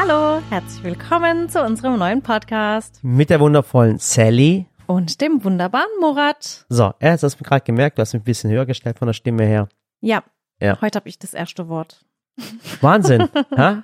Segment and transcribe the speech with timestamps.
[0.00, 4.66] Hallo, herzlich willkommen zu unserem neuen Podcast Mit der wundervollen Sally.
[4.86, 6.64] und dem wunderbaren Murat.
[6.68, 9.06] So, er hat es mir gerade gemerkt, du hast mich ein bisschen höher gestellt von
[9.06, 9.68] der Stimme her.
[10.00, 10.22] Ja,
[10.60, 10.80] Ja.
[10.80, 12.04] heute habe ich das erste Wort.
[12.80, 13.28] Wahnsinn.
[13.56, 13.82] ha?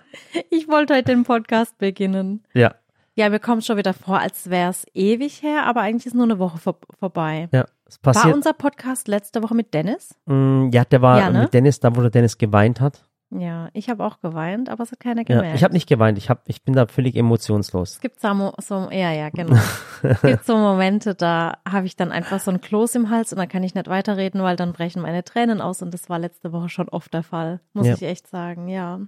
[0.51, 2.45] Ich wollte heute den Podcast beginnen.
[2.55, 2.75] Ja,
[3.17, 6.25] Ja, mir kommt schon wieder vor, als wäre es ewig her, aber eigentlich ist nur
[6.25, 7.49] eine Woche vor vorbei.
[7.53, 7.65] ja.
[7.87, 8.35] Es War passiert.
[8.35, 10.15] unser Podcast letzte Woche mit Dennis?
[10.25, 11.43] Mm, ja, der war Ja, ne?
[11.43, 13.05] mit Dennis, da wo der Dennis geweint hat.
[13.31, 15.57] Ja, ich habe auch geweint, aber es hat keiner Ja, gemerkt.
[15.57, 17.93] ich habe nicht geweint, ich, hab, ich bin da völlig emotionslos.
[17.95, 19.57] Es gibt so, so ja, ja, genau.
[20.03, 23.39] es gibt so Momente, da habe ich dann einfach so ein Kloß im Hals und
[23.39, 26.53] dann kann ich nicht weiterreden, weil dann brechen meine Tränen aus und das war letzte
[26.53, 27.95] Woche schon oft der Fall, muss Ja.
[27.95, 29.01] ich echt sagen, ja.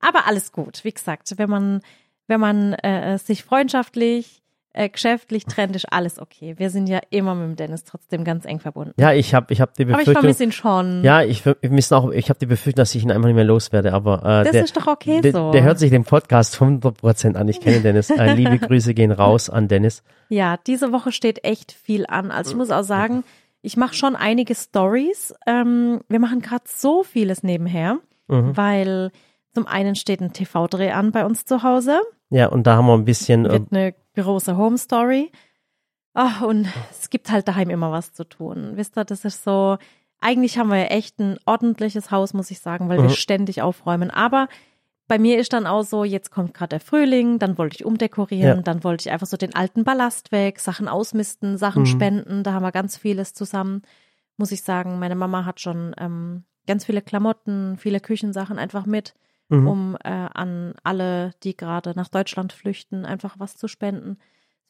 [0.00, 1.80] Aber alles gut, wie gesagt, wenn man,
[2.26, 4.42] wenn man äh, sich freundschaftlich,
[4.74, 6.54] äh, geschäftlich trennt, ist alles okay.
[6.58, 8.92] Wir sind ja immer mit dem Dennis trotzdem ganz eng verbunden.
[8.98, 10.20] Ja, ich habe ich hab die Aber ich Befürchtung.
[10.22, 11.02] vermisse ihn schon.
[11.04, 11.42] ja, ich
[11.92, 14.52] auch, ich habe die Befürchtung, dass ich ihn einfach nicht mehr loswerde, aber äh, das
[14.52, 15.52] der, ist doch okay der, so.
[15.52, 17.48] der hört sich den Podcast 100% an.
[17.48, 18.10] Ich kenne Dennis.
[18.10, 20.02] Äh, liebe Grüße gehen raus an Dennis.
[20.28, 22.30] Ja, diese Woche steht echt viel an.
[22.30, 23.24] Also ich muss auch sagen,
[23.62, 25.34] ich mache schon einige Stories.
[25.46, 28.56] Ähm, wir machen gerade so vieles nebenher, Mhm.
[28.56, 29.10] weil
[29.54, 32.94] zum einen steht ein TV-Dreh an bei uns zu Hause, Ja, und da haben wir
[32.94, 35.30] ein bisschen, wird eine große Home Story.
[36.14, 38.72] Ach, und es gibt halt daheim immer was zu tun.
[38.76, 39.78] Wisst ihr, das ist so,
[40.20, 43.14] eigentlich haben wir ja echt ein ordentliches Haus, muss ich sagen, weil wir Mhm.
[43.14, 44.10] ständig aufräumen.
[44.10, 44.48] Aber
[45.08, 48.58] bei mir ist dann auch so, jetzt kommt gerade der Frühling, dann wollte ich umdekorieren,
[48.58, 48.62] Ja.
[48.62, 51.86] dann wollte ich einfach so den alten Ballast weg, Sachen ausmisten, Sachen Mhm.
[51.86, 53.82] spenden, da haben wir ganz vieles zusammen.
[54.36, 59.14] Muss ich sagen, meine Mama hat schon ähm, ganz viele Klamotten, viele Küchensachen einfach mit,
[59.48, 59.68] mhm.
[59.68, 64.18] um äh, an alle, die gerade nach Deutschland flüchten, einfach was zu spenden.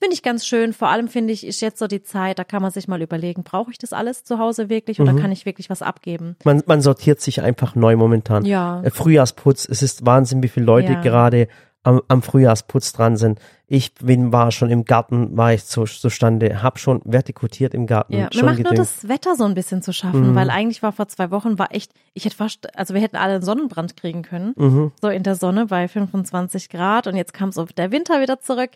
[0.00, 0.72] Finde ich ganz schön.
[0.72, 3.44] Vor allem finde ich, ist jetzt so die Zeit, da kann man sich mal überlegen,
[3.44, 5.20] brauche ich das alles zu Hause wirklich oder Mhm.
[5.20, 6.36] kann ich wirklich was abgeben?
[6.44, 8.44] man, man sortiert sich einfach neu momentan.
[8.44, 8.82] Ja.
[8.82, 11.00] Äh, Frühjahrsputz, es ist Wahnsinn, wie viele Leute Ja.
[11.00, 11.48] gerade
[11.84, 13.38] am, am Frühjahrsputz dran sind.
[13.66, 18.12] Ich bin, war schon im Garten, war ich zu, zustande, hab schon vertikutiert im Garten.
[18.14, 18.78] Ja, mir schon macht nur gedüngt.
[18.80, 20.34] das Wetter so ein bisschen zu schaffen, Mhm.
[20.34, 23.34] weil eigentlich war vor zwei Wochen war echt, ich hätte fast, also wir hätten alle
[23.34, 24.92] einen Sonnenbrand kriegen können, Mhm.
[25.00, 28.70] so in der Sonne bei 25 Grad und jetzt kam so der Winter wieder zurück.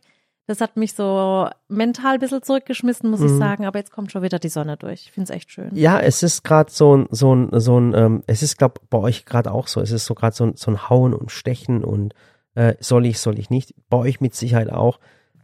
[0.47, 3.39] Das hat mich so mental ein bisschen zurückgeschmissen, muss ich Mhm.
[3.39, 5.03] sagen, aber jetzt kommt schon wieder die Sonne durch.
[5.03, 5.69] Ich finde es echt schön.
[5.75, 8.97] Ja, es ist gerade so ein, so ein, so ein, ähm, es ist, glaube bei
[8.97, 9.83] euch gerade auch so.
[9.83, 12.15] Es ist so gerade so ein, so ein Hauen und Stechen und
[12.59, 13.75] äh, soll ich, soll ich nicht.
[13.89, 14.99] Bei euch mit Sicherheit auch.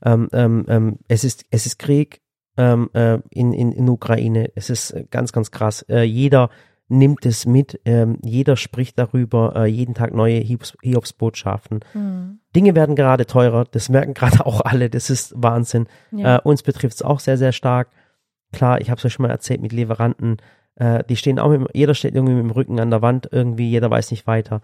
[0.05, 2.21] Ähm, ähm, ähm, es ist, es ist Krieg
[2.57, 4.51] ähm, äh, in, in, in Ukraine.
[4.57, 5.83] Es ist äh, ganz, ganz krass.
[5.83, 6.51] Äh, jeder
[6.89, 7.81] nimmt es mit.
[7.85, 9.55] Ähm, jeder spricht darüber.
[9.55, 11.81] Äh, jeden Tag neue Hiobs, Hiobsbotschaften.
[11.93, 12.41] Hm.
[12.57, 13.65] Dinge werden gerade teurer.
[13.71, 14.91] Das merken gerade auch alle.
[14.91, 15.87] Das ist Wahnsinn.
[16.11, 16.39] Ja.
[16.39, 17.91] Äh, uns betrifft es auch sehr, sehr stark.
[18.53, 20.39] Klar, ich habe es euch schon mal erzählt mit Lieferanten.
[21.09, 23.93] Die stehen auch, mit, jeder steht irgendwie mit dem Rücken an der Wand, irgendwie, jeder
[23.93, 24.61] weiß nicht weiter.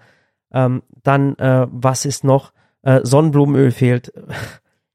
[0.53, 2.53] Ähm, dann, äh, was ist noch?
[2.83, 4.13] Äh, Sonnenblumenöl fehlt.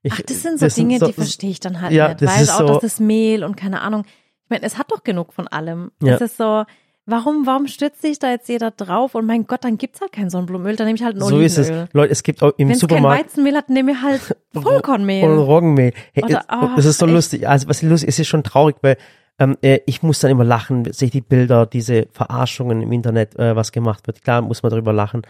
[0.02, 2.22] Ich, Ach, das sind so Dinge, die verstehe ich dann halt Ja, nicht.
[2.22, 4.04] das Weil ist auch so- dass das Mehl und keine Ahnung.
[4.44, 5.92] Ich meine, es hat doch genug von allem.
[6.02, 6.16] Ja.
[6.16, 6.64] Es ist so,
[7.08, 9.16] warum, warum stürzt sich da jetzt jeder drauf?
[9.16, 11.58] Und mein Gott, dann gibt's halt kein Sonnenblumenöl, dann nehme ich halt ein so ist
[11.58, 11.72] es.
[11.94, 15.26] Leute, es gibt auch im Wenn es kein Supermarkt Weizenmehl hat, nehme ich halt Vollkornmehl.
[15.26, 15.94] Roggenmehl.
[16.14, 17.16] Hey, Oder, es- ach, das ist so echt.
[17.16, 17.48] lustig.
[17.48, 18.98] Also was ist lustig, es ist schon traurig, weil
[19.40, 23.56] ähm, äh, ich muss dann immer lachen, sehe die Bilder, diese Verarschungen im Internet, äh,
[23.56, 24.24] was gemacht wird.
[24.24, 25.24] Klar muss man darüber lachen.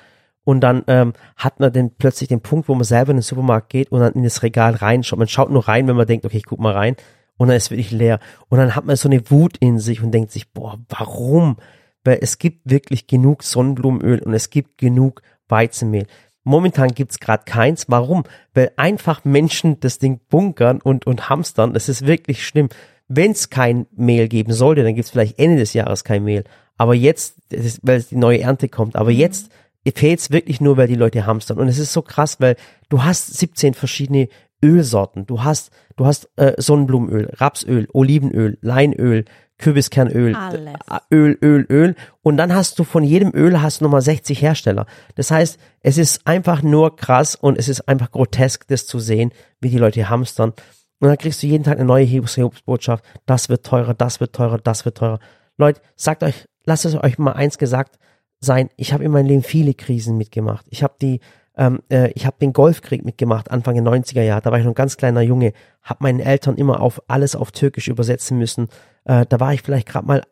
[0.43, 3.69] Und dann ähm, hat man dann plötzlich den Punkt, wo man selber in den Supermarkt
[3.69, 5.17] geht und dann in das Regal reinschaut.
[5.17, 6.95] Man schaut nur rein, wenn man denkt, okay, ich guck mal rein.
[7.37, 8.19] Und dann ist wirklich leer.
[8.47, 11.57] Und dann hat man so eine Wut in sich und denkt sich, boah, warum?
[12.03, 16.05] Weil es gibt wirklich genug Sonnenblumenöl und es gibt genug Weizenmehl.
[16.43, 17.85] Momentan gibt's gerade keins.
[17.89, 18.23] Warum?
[18.53, 21.73] Weil einfach Menschen das Ding bunkern und, und hamstern.
[21.73, 22.69] Das ist wirklich schlimm.
[23.07, 26.43] Wenn es kein Mehl geben sollte, dann gibt's vielleicht Ende des Jahres kein Mehl.
[26.77, 29.49] Aber jetzt, ist, weil die neue Ernte kommt, aber jetzt
[29.93, 31.59] fehlt's wirklich nur, weil die Leute hamstern.
[31.59, 32.55] Und es ist so krass, weil
[32.89, 34.29] du hast 17 verschiedene
[34.63, 35.25] Ölsorten.
[35.27, 39.25] Du hast, du hast äh, Sonnenblumenöl, Rapsöl, Olivenöl, Leinöl,
[39.57, 40.73] Kürbiskernöl, Alles.
[40.89, 41.95] äh, Öl, Öl, Öl.
[42.23, 44.85] Und dann hast du von jedem Öl hast du nochmal 60 Hersteller.
[45.15, 49.31] Das heißt, es ist einfach nur krass und es ist einfach grotesk, das zu sehen,
[49.61, 50.53] wie die Leute hamstern.
[50.99, 53.03] Und dann kriegst du jeden Tag eine neue Hiobsbotschaft.
[53.25, 55.19] Das wird teurer, das wird teurer, das wird teurer.
[55.57, 57.97] Leute, sagt euch, lasst es euch mal eins gesagt
[58.39, 58.69] sein.
[58.77, 60.65] Ich habe in meinem Leben viele Krisen mitgemacht.
[60.69, 61.19] Ich habe die,
[61.57, 64.41] ähm, äh, ich habe den Golfkrieg mitgemacht, Anfang der 90er Jahre.
[64.41, 67.51] Da war ich noch ein ganz kleiner Junge, habe meinen Eltern immer auf alles auf
[67.51, 68.69] Türkisch übersetzen müssen.
[69.03, 70.23] Äh, da war ich vielleicht gerade mal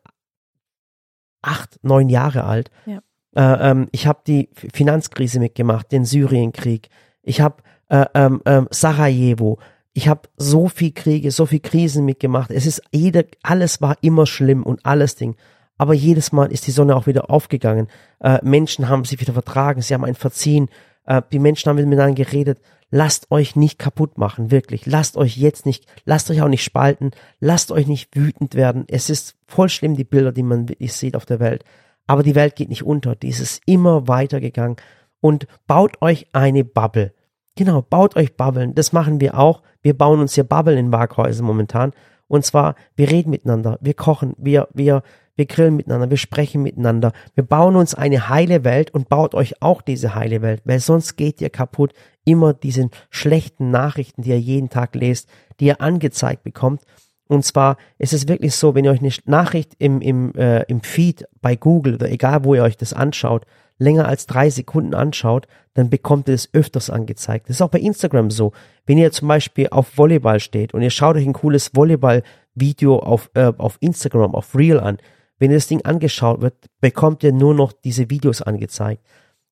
[1.42, 2.70] acht, neun Jahre alt.
[2.86, 3.00] Ja.
[3.36, 6.88] Äh, ähm, ich habe die Finanzkrise mitgemacht, den Syrienkrieg.
[7.22, 9.58] Ich habe äh, ähm, ähm, Sarajevo.
[9.96, 12.50] Ich habe so viel Kriege, so viel Krisen mitgemacht.
[12.50, 15.36] Es ist jeder, alles war immer schlimm und alles Ding.
[15.78, 17.86] Aber jedes Mal ist die Sonne auch wieder aufgegangen.
[18.20, 20.68] Äh, Menschen haben sich wieder vertragen, sie haben ein Verziehen.
[21.06, 22.60] Äh, die Menschen haben miteinander geredet.
[22.90, 24.84] Lasst euch nicht kaputt machen, wirklich.
[24.84, 27.12] Lasst euch jetzt nicht, lasst euch auch nicht spalten.
[27.38, 28.84] Lasst euch nicht wütend werden.
[28.88, 31.64] Es ist voll schlimm, die Bilder, die man wirklich sieht auf der Welt.
[32.08, 33.14] Aber die Welt geht nicht unter.
[33.14, 34.76] Die ist es immer weitergegangen.
[35.20, 37.13] Und baut euch eine Bubble.
[37.56, 38.74] Genau, baut euch Bubbeln.
[38.74, 39.62] Das machen wir auch.
[39.80, 41.92] Wir bauen uns hier Bubble in Waghäusern momentan.
[42.26, 45.02] Und zwar, wir reden miteinander, wir kochen, wir, wir,
[45.36, 49.62] wir grillen miteinander, wir sprechen miteinander, wir bauen uns eine heile Welt und baut euch
[49.62, 51.92] auch diese heile Welt, weil sonst geht ihr kaputt.
[52.24, 55.28] Immer diese schlechten Nachrichten, die ihr jeden Tag lest,
[55.60, 56.82] die ihr angezeigt bekommt.
[57.26, 60.80] Und zwar ist es wirklich so, wenn ihr euch eine Nachricht im, im, äh, im
[60.80, 63.46] Feed bei Google oder egal wo ihr euch das anschaut,
[63.78, 67.48] länger als drei Sekunden anschaut, dann bekommt ihr es öfters angezeigt.
[67.48, 68.52] Das ist auch bei Instagram so.
[68.86, 73.30] Wenn ihr zum Beispiel auf Volleyball steht und ihr schaut euch ein cooles Volleyball-Video auf,
[73.34, 74.98] äh, auf Instagram, auf Real an,
[75.38, 79.04] wenn ihr das Ding angeschaut wird, bekommt ihr nur noch diese Videos angezeigt.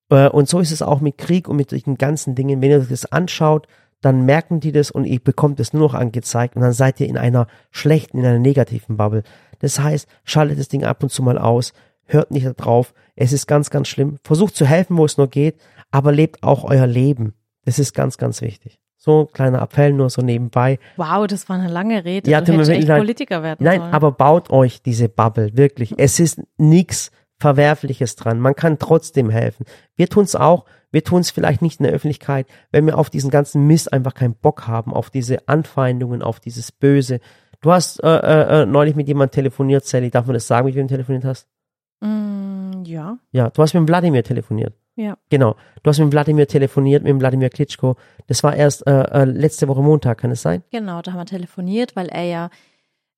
[0.09, 2.61] Äh, und so ist es auch mit Krieg und mit den ganzen Dingen.
[2.61, 3.67] Wenn ihr das anschaut,
[4.01, 7.07] dann merken die das und ihr bekommt es nur noch angezeigt und dann seid ihr
[7.07, 9.23] in einer schlechten, in einer negativen Bubble.
[9.59, 11.73] Das heißt, schaltet das Ding ab und zu mal aus,
[12.13, 12.93] hört nicht drauf.
[13.15, 14.17] Es ist ganz, ganz schlimm.
[14.23, 15.57] Versucht zu helfen, wo es nur geht,
[15.91, 17.33] aber lebt auch euer Leben.
[17.65, 18.79] Das ist ganz, ganz wichtig.
[18.97, 20.79] So ein kleiner Appell nur so nebenbei.
[20.95, 22.31] Wow, das war eine lange Rede.
[22.31, 22.99] Ja, du hättest echt leid.
[22.99, 23.93] Politiker werden Nein, sollen.
[23.93, 25.93] aber baut euch diese Bubble, wirklich.
[25.97, 28.39] Es ist nichts Verwerfliches dran.
[28.39, 29.65] Man kann trotzdem helfen.
[29.97, 30.63] Wir tun's auch.
[30.91, 34.35] Wir tun's vielleicht nicht in der Öffentlichkeit, wenn wir auf diesen ganzen Mist einfach keinen
[34.35, 37.19] Bock haben, auf diese Anfeindungen, auf dieses Böse.
[37.59, 40.11] Du hast äh, äh, äh, neulich mit jemandem telefoniert, Sally.
[40.11, 41.47] Darf man das sagen, mit wem du telefoniert hast?
[42.05, 44.73] Mm, ja, Ja, du hast mit Wladimir telefoniert.
[44.95, 45.17] ja.
[45.29, 45.55] Genau.
[45.81, 47.95] Du hast mit Wladimir telefoniert, mit dem Wladimir Klitschko.
[48.27, 50.63] Das war erst äh, äh, letzte Woche Montag, kann es sein?
[50.71, 52.49] Genau, da haben wir telefoniert, weil er ja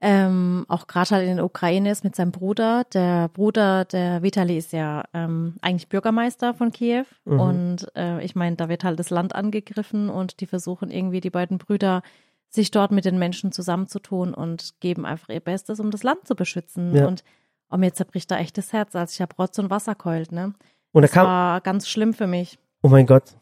[0.02, 2.84] ähm, auch gerade halt in der Ukraine ist mit seinem Bruder.
[2.94, 7.06] Der Bruder, der Vitali, ist ja ähm, eigentlich Bürgermeister von Kiew.
[7.26, 7.40] Mhm.
[7.40, 11.30] Und äh, ich meine, da wird halt das Land angegriffen und die versuchen irgendwie, die
[11.30, 12.04] beiden Brüder,
[12.50, 16.36] sich dort mit den Menschen zusammenzutun und geben einfach ihr Bestes, um das Land zu
[16.36, 16.96] beschützen.
[16.96, 17.08] Ja.
[17.08, 17.24] Und
[17.70, 20.54] oh, mir zerbricht da echt das Herz, als ich habe Rotz und Wasser keult, ne?
[20.92, 22.58] Und da Das kam, war ganz schlimm für mich.
[22.84, 23.36] oh mein Gott,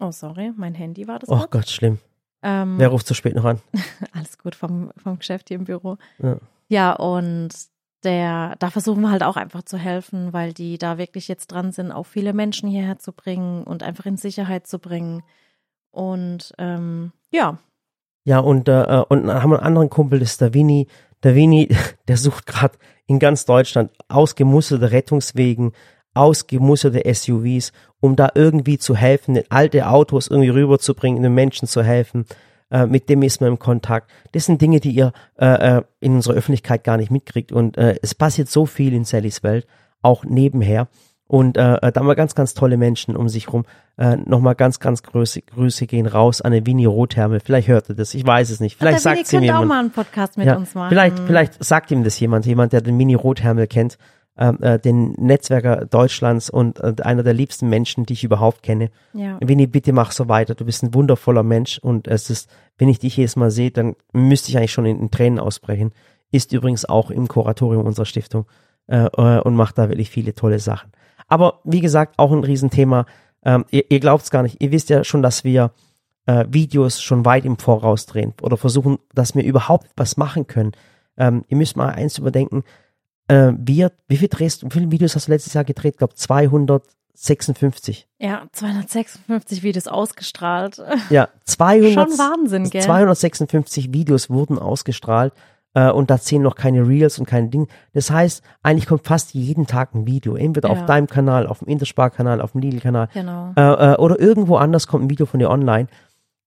[0.00, 1.28] Oh, sorry, mein Handy war das.
[1.28, 1.50] oh kurz.
[1.50, 1.98] Gott, schlimm.
[2.42, 3.60] Ähm, Wer ruft so spät noch an?
[4.12, 5.96] alles gut vom, vom Geschäft hier im Büro.
[6.18, 6.38] Ja.
[6.68, 7.50] Ja, und
[8.02, 11.70] der, da versuchen wir halt auch einfach zu helfen, weil die da wirklich jetzt dran
[11.72, 15.22] sind, auch viele Menschen hierher zu bringen und einfach in Sicherheit zu bringen.
[15.90, 17.58] Und ähm, ja,
[18.24, 20.86] Ja, und, äh, äh, und dann haben wir einen anderen Kumpel, das ist der Winnie.
[21.22, 21.68] Der Winnie,
[22.08, 25.72] der sucht gerade in ganz Deutschland ausgemusterte Rettungswegen,
[26.14, 32.26] ausgemusterte SUVs, um da irgendwie zu helfen, alte Autos irgendwie rüberzubringen, den Menschen zu helfen.
[32.70, 34.10] Äh, mit dem ist man im Kontakt.
[34.32, 37.52] Das sind Dinge, die ihr äh, äh, in unserer Öffentlichkeit gar nicht mitkriegt.
[37.52, 39.66] Und äh, es passiert so viel in Sallys Welt,
[40.00, 40.88] auch nebenher.
[41.32, 43.64] Und äh, da haben wir ganz, ganz tolle Menschen um sich rum.
[43.96, 47.40] Äh, Nochmal ganz, ganz Grüße, Grüße gehen raus an den Winnie Rothermel.
[47.40, 48.76] Vielleicht hört er das, ich weiß es nicht.
[48.76, 49.68] Vielleicht sagt es ihm könnte auch jemand.
[49.70, 50.90] mal einen Podcast mit Ja, uns machen.
[50.90, 53.96] vielleicht, vielleicht sagt ihm das jemand, jemand, der den Winnie Rothermel kennt,
[54.36, 58.90] ähm, äh, den Netzwerker Deutschlands und äh, einer der liebsten Menschen, die ich überhaupt kenne.
[59.14, 59.38] Ja.
[59.40, 60.54] Winnie, bitte mach so weiter.
[60.54, 63.96] Du bist ein wundervoller Mensch und es ist, wenn ich dich jedes Mal sehe, dann
[64.12, 65.92] müsste ich eigentlich schon in, in Tränen ausbrechen.
[66.30, 68.44] Ist übrigens auch im Kuratorium unserer Stiftung
[68.86, 70.92] äh, äh, und macht da wirklich viele tolle Sachen.
[71.32, 73.06] Aber wie gesagt, auch ein Riesenthema.
[73.42, 74.60] Ähm, ihr ihr glaubt es gar nicht.
[74.60, 75.70] Ihr wisst ja schon, dass wir
[76.26, 80.72] äh, Videos schon weit im Voraus drehen oder versuchen, dass wir überhaupt was machen können.
[81.16, 82.64] Ähm, ihr müsst mal eins überdenken.
[83.28, 85.94] Äh, wir, wie viel drehst wie viele Videos hast du letztes Jahr gedreht?
[85.94, 88.08] Ich glaube 256.
[88.18, 90.82] ja, 256 Videos ausgestrahlt.
[91.08, 92.82] Ja, 200, Schon Wahnsinn, gell?
[92.82, 95.32] 256 Videos wurden ausgestrahlt
[95.74, 97.66] äh, und da zählen noch keine Reels und keine Dinge.
[97.94, 100.36] Das heißt, eigentlich kommt fast jeden Tag ein Video.
[100.36, 100.86] Entweder auf Ja.
[100.86, 103.52] deinem Kanal, auf dem Interspar-Kanal, auf dem Lidl-Kanal Genau.
[103.56, 105.86] äh, äh, oder irgendwo anders kommt ein Video von dir online.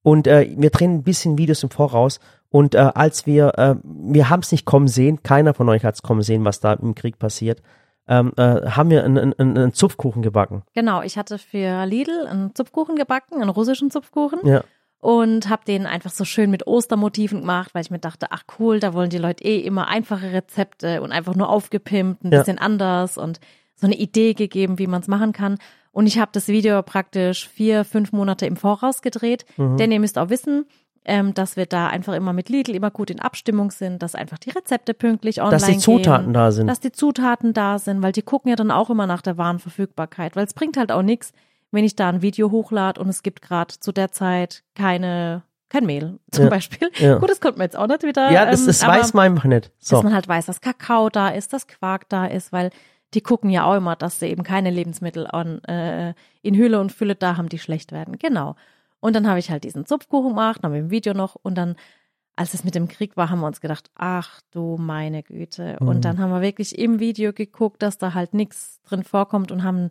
[0.04, 2.20] Und äh, wir drehen ein bisschen Videos im Voraus.
[2.50, 5.96] Und äh, als wir, äh, wir haben es nicht kommen sehen, keiner von euch hat
[5.96, 7.62] es kommen sehen, was da im Krieg passiert,
[8.08, 10.62] ähm, äh, haben wir einen, einen, einen Zupfkuchen gebacken.
[10.76, 14.40] Genau, ich hatte für Lidl einen Zupfkuchen gebacken, einen russischen Zupfkuchen.
[14.48, 14.62] Ja.
[15.06, 18.80] Und habe den einfach so schön mit Ostermotiven gemacht, weil ich mir dachte, ach cool,
[18.80, 22.40] da wollen die Leute eh immer einfache Rezepte und einfach nur aufgepimpt, ein Ja.
[22.40, 23.40] bisschen anders und
[23.76, 25.58] so eine Idee gegeben, wie man es machen kann.
[25.92, 29.78] Und ich habe das Video praktisch vier, fünf Monate im Voraus gedreht, Mhm.
[29.78, 30.66] denn ihr müsst auch wissen,
[31.08, 34.40] ähm, dass wir da einfach immer mit Lidl immer gut in Abstimmung sind, dass einfach
[34.40, 36.66] die Rezepte pünktlich online Dass die Zutaten gehen, da sind.
[36.66, 40.36] dass die Zutaten da sind, weil die gucken ja dann auch immer nach der Warenverfügbarkeit,
[40.36, 41.32] weil es bringt halt auch nichts,
[41.76, 45.86] wenn ich da ein Video hochlade und es gibt gerade zu der Zeit keine kein
[45.86, 46.90] Mehl zum Ja, Beispiel.
[46.98, 47.18] ja.
[47.18, 48.32] Gut, das konnte man jetzt auch nicht wieder.
[48.32, 49.72] Ja, das, ähm, das aber weiß man einfach nicht.
[49.80, 49.96] So.
[49.98, 52.70] Dass man halt weiß, dass Kakao da ist, dass Quark da ist, weil
[53.14, 56.14] die gucken ja auch immer, dass sie eben keine Lebensmittel an, äh,
[56.44, 58.18] in Hülle und Fülle da haben, die schlecht werden.
[58.20, 58.56] Genau.
[59.00, 61.76] Und dann habe ich halt diesen Zupfkuchen gemacht, haben wir im Video noch und dann
[62.38, 65.78] als es mit dem Krieg war, haben wir uns gedacht, ach du meine Güte.
[65.80, 66.02] Und Mhm.
[66.02, 69.90] dann haben wir wirklich im Video geguckt, dass da halt nichts drin vorkommt und haben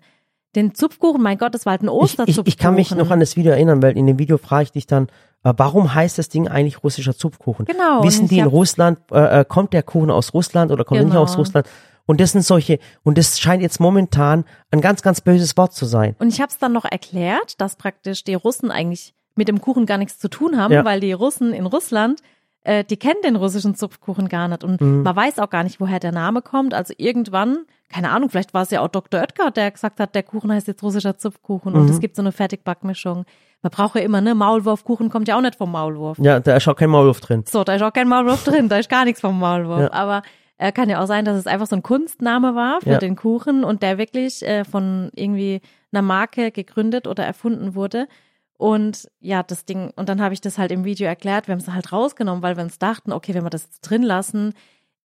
[0.56, 2.46] den Zupfkuchen, mein Gott, das war halt ein Ich, Osterzupfkuchen.
[2.46, 4.72] ich, ich kann mich noch an das Video erinnern, weil in dem Video frage ich
[4.72, 5.08] dich dann,
[5.44, 7.64] äh, warum heißt das Ding eigentlich russischer Zupfkuchen?
[7.66, 10.98] Genau, Wissen ich die in Russland, äh, äh, kommt der Kuchen aus Russland oder kommt
[11.00, 11.24] er nicht Genau.
[11.24, 11.66] aus Russland?
[12.06, 15.86] Und das sind solche, und das scheint jetzt momentan ein ganz, ganz böses Wort zu
[15.86, 16.14] sein.
[16.18, 19.86] Und ich habe es dann noch erklärt, dass praktisch die Russen eigentlich mit dem Kuchen
[19.86, 20.84] gar nichts zu tun haben, Ja.
[20.84, 22.20] weil die Russen in Russland,
[22.64, 24.64] äh, die kennen den russischen Zupfkuchen gar nicht.
[24.64, 25.02] Und Mhm.
[25.02, 26.74] man weiß auch gar nicht, woher der Name kommt.
[26.74, 27.58] Also irgendwann,
[27.92, 29.20] keine Ahnung, vielleicht war es ja auch Dr.
[29.20, 31.80] Oetker, der gesagt hat, der Kuchen heißt jetzt russischer Zupfkuchen Mhm.
[31.80, 33.24] und es gibt so eine Fertigbackmischung.
[33.62, 34.34] Man braucht ja immer, ne?
[34.34, 36.18] Maulwurfkuchen kommt ja auch nicht vom Maulwurf.
[36.18, 37.44] Ja, da ist auch kein Maulwurf drin.
[37.48, 39.80] So, da ist auch kein Maulwurf drin, da ist gar nichts vom Maulwurf.
[39.80, 39.92] Ja.
[39.92, 40.22] Aber
[40.58, 42.98] äh, kann ja auch sein, dass es einfach so ein Kunstname war für Ja.
[42.98, 45.60] den Kuchen und der wirklich äh, von irgendwie
[45.92, 48.06] einer Marke gegründet oder erfunden wurde.
[48.56, 51.60] Und ja, das Ding, und dann habe ich das halt im Video erklärt, wir haben
[51.60, 54.54] es halt rausgenommen, weil wir uns dachten, okay, wenn wir das jetzt drin lassen,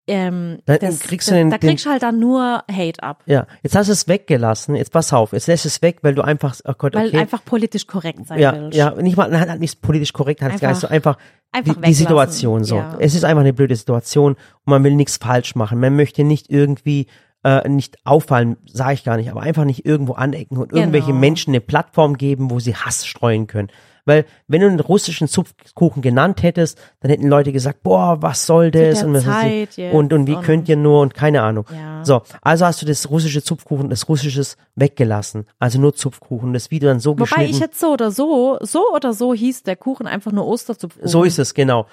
[0.09, 3.23] ähm, Dann das, kriegst du den- da kriegst du halt dann nur Hate ab.
[3.25, 4.75] Ja, jetzt hast du es weggelassen.
[4.75, 7.17] Jetzt pass auf, jetzt lässt es weg, weil du einfach, oh Gott, Weil okay.
[7.19, 8.77] einfach politisch korrekt sein ja, willst.
[8.77, 11.17] ja, nicht mal, nein, nicht politisch korrekt, gar nicht so einfach,
[11.51, 11.93] einfach die, die.
[11.93, 12.77] Situation so.
[12.77, 12.95] Ja.
[12.99, 15.77] Es ist einfach eine blöde Situation und man will nichts falsch machen.
[15.81, 17.07] Man möchte nicht irgendwie
[17.43, 21.19] äh, nicht auffallen, sage ich gar nicht, aber einfach nicht irgendwo anecken und irgendwelche Genau.
[21.19, 23.69] Menschen eine Plattform geben, wo sie Hass streuen können.
[24.07, 28.71] Weil wenn du einen russischen Zupfkuchen genannt hättest, dann hätten Leute gesagt, boah, was soll
[28.71, 31.65] das und, was Zeit jetzt und und wie und- könnt ihr nur und keine Ahnung.
[31.71, 32.03] Ja.
[32.03, 36.89] So, also hast du das russische Zupfkuchen, das russisches weggelassen, also nur Zupfkuchen, das Video
[36.89, 37.51] dann so Wobei geschnitten.
[37.51, 41.07] ich jetzt so oder so, so oder so hieß der Kuchen einfach nur Osterzupfkuchen.
[41.07, 41.85] so ist es genau.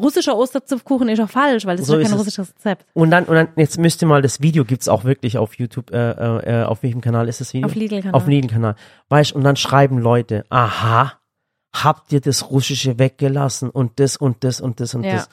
[0.00, 2.18] Russischer Osterzupfkuchen ist auch falsch, weil das So ist ja kein es.
[2.20, 2.84] russisches Rezept.
[2.92, 5.90] Und dann, und dann, jetzt müsst ihr mal, das Video gibt's auch wirklich auf YouTube,
[5.92, 7.66] äh, äh, äh, auf welchem Kanal ist das Video?
[7.66, 8.14] Auf Lidl-Kanal.
[8.14, 8.74] Auf Lidl-Kanal.
[9.08, 11.12] Weißt, und dann schreiben Leute, aha,
[11.74, 15.14] habt ihr das Russische weggelassen und das und das und das und Ja.
[15.16, 15.28] das.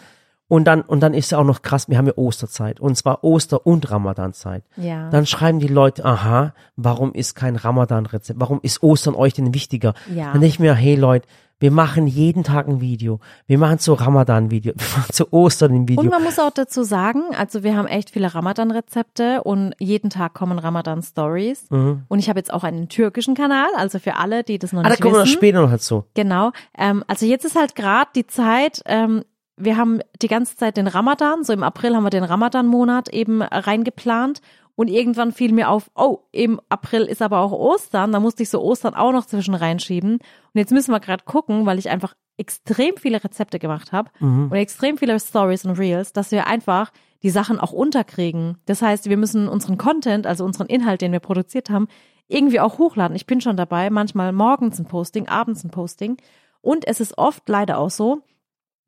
[0.48, 2.82] Und dann, und dann ist ja auch noch krass, wir haben ja Osterzeit.
[2.82, 4.66] Und zwar Oster- und Ramadanzeit.
[4.76, 5.10] Ja.
[5.10, 8.38] Dann schreiben die Leute, aha, warum ist kein Ramadan-Rezept?
[8.38, 9.94] Warum ist Ostern euch denn wichtiger?
[10.14, 10.26] Ja.
[10.34, 11.26] Dann denke ich mir, hey Leute,
[11.62, 13.20] wir machen jeden Tag ein Video.
[13.48, 14.74] Wir machen zu Ramadan-Video.
[14.78, 16.02] Wir machen zu Ostern ein Video.
[16.02, 20.34] Und man muss auch dazu sagen, also wir haben echt viele Ramadan-Rezepte und jeden Tag
[20.34, 21.68] kommen Ramadan-Stories.
[21.70, 24.86] Und ich habe jetzt auch einen türkischen Kanal, also für alle, die das noch Mhm.
[24.86, 25.38] ah, da nicht kommen wir noch wissen.
[25.38, 26.04] später noch dazu.
[26.16, 26.52] Genau.
[26.78, 29.24] Ähm, also jetzt ist halt gerade die Zeit, ähm,
[29.58, 33.44] wir haben die ganze Zeit den Ramadan, so im April haben wir den Ramadan-Monat eben
[33.44, 34.42] reingeplant.
[34.76, 38.50] Und irgendwann fiel mir auf, oh, im April ist aber auch Ostern, da musste ich
[38.50, 40.14] so Ostern auch noch zwischen reinschieben.
[40.14, 40.22] Und
[40.54, 44.98] jetzt müssen wir gerade gucken, weil ich einfach extrem viele Rezepte gemacht habe und extrem
[44.98, 48.58] viele Stories und Reels, dass wir einfach die Sachen auch unterkriegen.
[48.66, 51.88] Das heißt, wir müssen unseren Content, also unseren Inhalt, den wir produziert haben,
[52.28, 53.16] irgendwie auch hochladen.
[53.16, 56.18] Ich bin schon dabei, manchmal morgens ein Posting, abends ein Posting.
[56.62, 58.22] Und es ist oft leider auch so,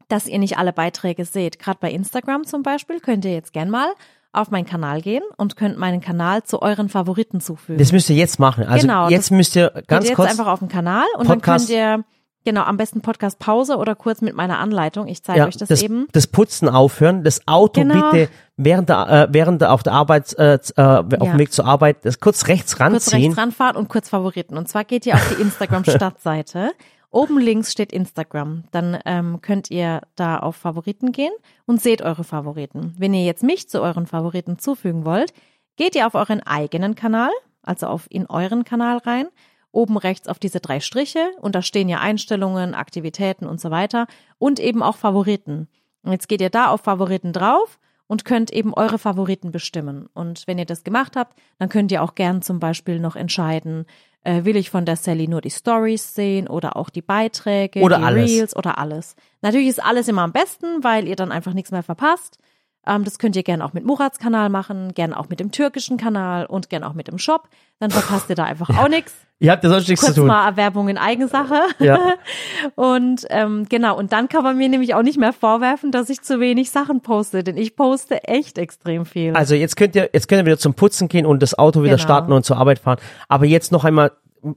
[0.08, 1.60] dass ihr nicht alle Beiträge seht.
[1.60, 3.94] Gerade bei Instagram zum Beispiel könnt ihr jetzt gern mal
[4.34, 7.78] auf meinen Kanal gehen und könnt meinen Kanal zu euren Favoriten zufügen.
[7.80, 8.66] Das müsst ihr jetzt machen.
[8.66, 10.32] Also Genau, jetzt müsst ihr Geht ganz jetzt kurz.
[10.32, 12.06] einfach auf den Kanal und Podcast- dann könnt ihr
[12.46, 15.08] genau am besten Podcast Pause oder kurz mit meiner Anleitung.
[15.08, 16.08] Ich zeige ja, euch das, das, eben.
[16.12, 18.12] das Putzen aufhören, das Auto Genau.
[18.12, 21.38] bitte während der, äh, während der auf der Arbeit, äh, äh, auf dem Ja.
[21.38, 23.22] Weg zur Arbeit, das kurz rechts kurz ranziehen.
[23.24, 24.58] rechts ranfahren und kurz Favoriten.
[24.58, 26.72] Und zwar geht ihr auf die Instagram-Startseite.
[27.14, 28.64] Oben links steht Instagram.
[28.72, 31.32] Dann ähm, könnt ihr da auf Favoriten gehen
[31.68, 32.96] und seht eure Favoriten.
[32.98, 35.32] Wenn ihr jetzt mich zu euren Favoriten zufügen wollt,
[35.76, 37.30] geht ihr auf euren eigenen Kanal,
[37.62, 39.28] also auf in euren Kanal rein.
[39.72, 44.08] Oben rechts auf diese drei Striche und da stehen ja Einstellungen, Aktivitäten und so weiter
[44.40, 45.68] und eben auch Favoriten.
[46.02, 47.78] Und jetzt geht ihr da auf Favoriten drauf
[48.14, 50.08] und könnt eben eure Favoriten bestimmen.
[50.14, 53.88] Und wenn ihr das gemacht habt, dann könnt ihr auch gern zum Beispiel noch entscheiden,
[54.24, 57.98] äh, will ich von der Sally nur die Stories sehen oder auch die Beiträge, Oder
[57.98, 58.30] die alles.
[58.30, 59.16] Reels oder alles.
[59.42, 62.38] Natürlich ist alles immer am besten, weil ihr dann einfach nichts mehr verpasst.
[62.86, 65.98] Ähm, das könnt ihr gern auch mit Murats Kanal machen, gern auch mit dem türkischen
[65.98, 67.48] Kanal und gern auch mit dem Shop.
[67.80, 69.14] Dann verpasst ihr da einfach auch nichts.
[69.40, 70.28] Ihr habt ja sonst nichts zu Kurz tun.
[70.28, 71.60] mal Werbung in Eigensache.
[71.80, 72.00] Ja.
[72.76, 76.22] Und ähm, genau, und dann kann man mir nämlich auch nicht mehr vorwerfen, dass ich
[76.22, 79.34] zu wenig Sachen poste, denn ich poste echt extrem viel.
[79.36, 81.96] Also jetzt könnt ihr, jetzt könnt ihr wieder zum Putzen gehen und das Auto wieder
[81.96, 82.04] Genau.
[82.04, 83.00] starten und zur Arbeit fahren.
[83.28, 84.12] Aber jetzt noch einmal,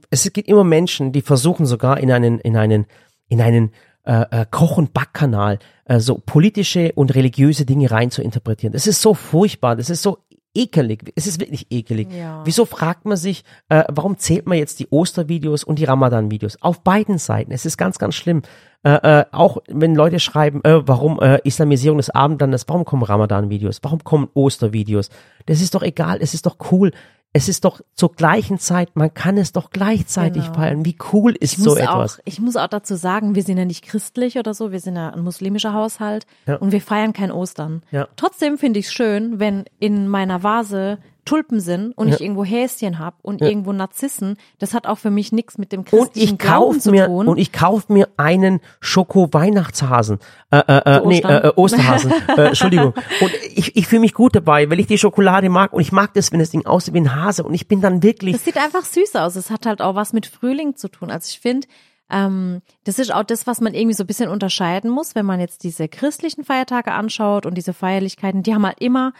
[0.09, 2.85] es gibt immer Menschen, die versuchen sogar in einen, in einen,
[3.27, 3.71] in einen
[4.07, 8.73] äh, äh, Koch- und Backkanal äh, so politische und religiöse Dinge rein zu interpretieren.
[8.73, 10.19] Das ist so furchtbar, das ist so
[10.55, 11.11] ekelig.
[11.15, 12.07] Es ist wirklich ekelig.
[12.11, 12.41] Ja.
[12.45, 16.61] Wieso fragt man sich, äh, warum zählt man jetzt die Ostervideos und die Ramadan-Videos?
[16.61, 17.51] Auf beiden Seiten.
[17.51, 18.41] Es ist ganz, ganz schlimm.
[18.83, 23.79] Äh, äh, auch wenn Leute schreiben, äh, warum äh, Islamisierung des Abendlandes, warum kommen Ramadan-Videos,
[23.81, 25.09] warum kommen Ostervideos?
[25.45, 26.91] Das ist doch egal, es ist doch cool.
[27.33, 30.55] Es ist doch zur gleichen Zeit, man kann es doch gleichzeitig Genau.
[30.55, 30.85] feiern.
[30.85, 32.15] Wie cool ist so etwas?
[32.17, 34.95] auch, ich muss auch dazu sagen, wir sind ja nicht christlich oder so, wir sind
[34.95, 36.55] ja ein muslimischer Haushalt Ja.
[36.55, 37.83] und wir feiern kein Ostern.
[37.91, 38.07] Ja.
[38.15, 42.97] Trotzdem finde ich es schön, wenn in meiner Vase Tulpen sind und ich irgendwo Häschen
[42.99, 43.47] habe und Ja.
[43.47, 44.37] irgendwo Narzissen.
[44.59, 47.05] Das hat auch für mich nichts mit dem Und christlichen ich Glauben kauf zu mir
[47.05, 47.27] tun.
[47.27, 50.19] und ich kauf mir einen Schoko-Weihnachtshasen.
[50.51, 52.11] Äh, äh, äh, nee, äh, äh, Osterhasen.
[52.37, 52.93] äh, Entschuldigung.
[53.21, 56.13] Und ich, ich fühle mich gut dabei, weil ich die Schokolade mag und ich mag
[56.13, 57.43] das, wenn das Ding aussieht wie ein Hase.
[57.43, 58.33] Und ich bin dann wirklich.
[58.35, 59.35] Das sieht einfach süß aus.
[59.35, 61.11] Es hat halt auch was mit Frühling zu tun.
[61.11, 61.67] Also ich finde,
[62.09, 65.39] ähm, das ist auch das, was man irgendwie so ein bisschen unterscheiden muss, wenn man
[65.39, 69.11] jetzt diese christlichen Feiertage anschaut und diese Feierlichkeiten, die haben halt immer,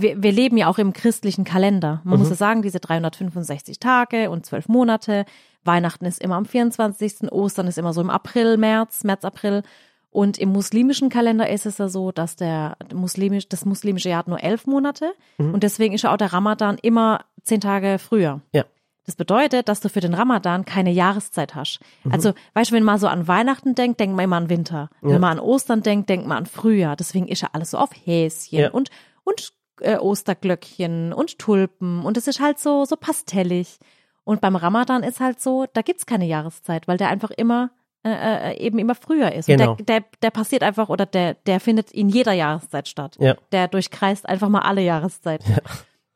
[0.00, 2.00] wir, wir leben ja auch im christlichen Kalender.
[2.04, 5.24] Man muss ja sagen, diese 365 Tage und zwölf Monate.
[5.64, 7.30] Weihnachten ist immer am 24.
[7.32, 9.62] Ostern ist immer so im April, März, März, April.
[10.10, 14.28] Und im muslimischen Kalender ist es ja so, dass der muslimisch, das muslimische Jahr hat
[14.28, 15.12] nur elf Monate.
[15.38, 18.40] Und deswegen ist ja auch der Ramadan immer zehn Tage früher.
[18.52, 18.64] Ja.
[19.06, 21.80] Das bedeutet, dass du für den Ramadan keine Jahreszeit hast.
[22.10, 24.88] Also, weißt du, wenn man so an Weihnachten denkt, denkt man immer an Winter.
[25.00, 26.96] Wenn man an Ostern denkt, denkt man an Frühjahr.
[26.96, 28.70] Deswegen ist ja alles so auf Häschen Ja.
[28.70, 28.90] und,
[29.24, 32.02] und äh, Osterglöckchen und Tulpen.
[32.02, 33.78] Und es ist halt so, so pastellig.
[34.24, 37.70] Und beim Ramadan ist halt so, da gibt's keine Jahreszeit, weil der einfach immer
[38.02, 39.46] äh, äh, eben immer früher ist.
[39.46, 39.72] Genau.
[39.72, 43.16] Und der, der, der passiert einfach oder der, der findet in jeder Jahreszeit statt.
[43.20, 43.36] Ja.
[43.52, 45.58] Der durchkreist einfach mal alle Jahreszeiten.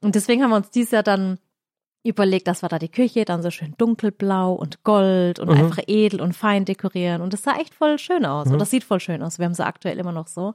[0.00, 1.38] Und deswegen haben wir uns dieses Jahr dann
[2.02, 6.20] überlegt, dass wir da die Küche dann so schön dunkelblau und gold und einfach edel
[6.20, 7.20] und fein dekorieren.
[7.22, 8.48] Und das sah echt voll schön aus.
[8.50, 9.38] Und das sieht voll schön aus.
[9.38, 10.54] Wir haben sie aktuell immer noch so.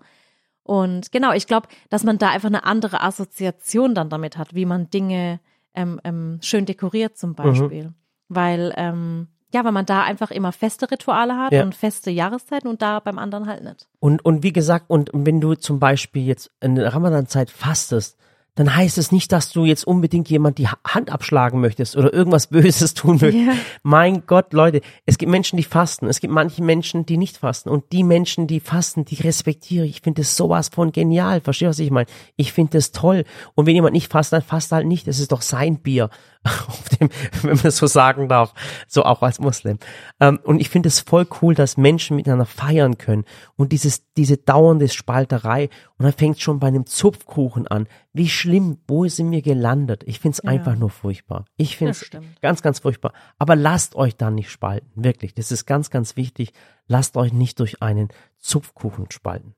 [0.69, 4.67] Und genau, ich glaube, dass man da einfach eine andere Assoziation dann damit hat, wie
[4.67, 5.39] man Dinge
[5.73, 7.91] ähm, ähm, schön dekoriert zum Beispiel.
[8.27, 11.63] Weil, ähm, ja, weil man da einfach immer feste Rituale hat Ja.
[11.63, 13.87] und feste Jahreszeiten und da beim anderen halt nicht.
[13.99, 18.19] Und, und wie gesagt, und wenn du zum Beispiel jetzt in der Ramadan-Zeit fastest,
[18.55, 22.13] dann heißt es nicht, dass du jetzt unbedingt jemand die Ha- Hand abschlagen möchtest oder
[22.13, 23.35] irgendwas Böses tun möchtest.
[23.47, 23.53] Ja.
[23.83, 26.07] Mein Gott, Leute, es gibt Menschen, die fasten.
[26.07, 27.69] Es gibt manche Menschen, die nicht fasten.
[27.69, 29.97] Und die Menschen, die fasten, die respektiere ich.
[29.97, 31.39] Ich finde das sowas von genial.
[31.41, 32.07] Verstehst du, was ich meine?
[32.35, 33.23] Ich finde das toll.
[33.55, 35.07] Und wenn jemand nicht fastet, dann fasst halt nicht.
[35.07, 36.09] Das ist doch sein Bier.
[36.67, 37.09] Auf dem,
[37.41, 38.53] wenn man das so sagen darf.
[38.87, 39.77] So auch als Muslim.
[40.19, 43.25] Ähm, und ich finde es voll cool, dass Menschen miteinander feiern können.
[43.57, 45.69] Und dieses, diese dauernde Spalterei.
[45.97, 47.87] Und dann fängt schon bei einem Zupfkuchen an.
[48.13, 50.03] Wie schlimm, wo sind wir gelandet?
[50.05, 51.45] Ich finde es einfach nur furchtbar.
[51.57, 52.09] Ich finde es
[52.41, 53.13] ganz, ganz furchtbar.
[53.37, 54.89] Aber lasst euch da nicht spalten.
[54.95, 55.33] Wirklich.
[55.33, 56.53] Das ist ganz, ganz wichtig.
[56.87, 59.55] Lasst euch nicht durch einen Zupfkuchen spalten.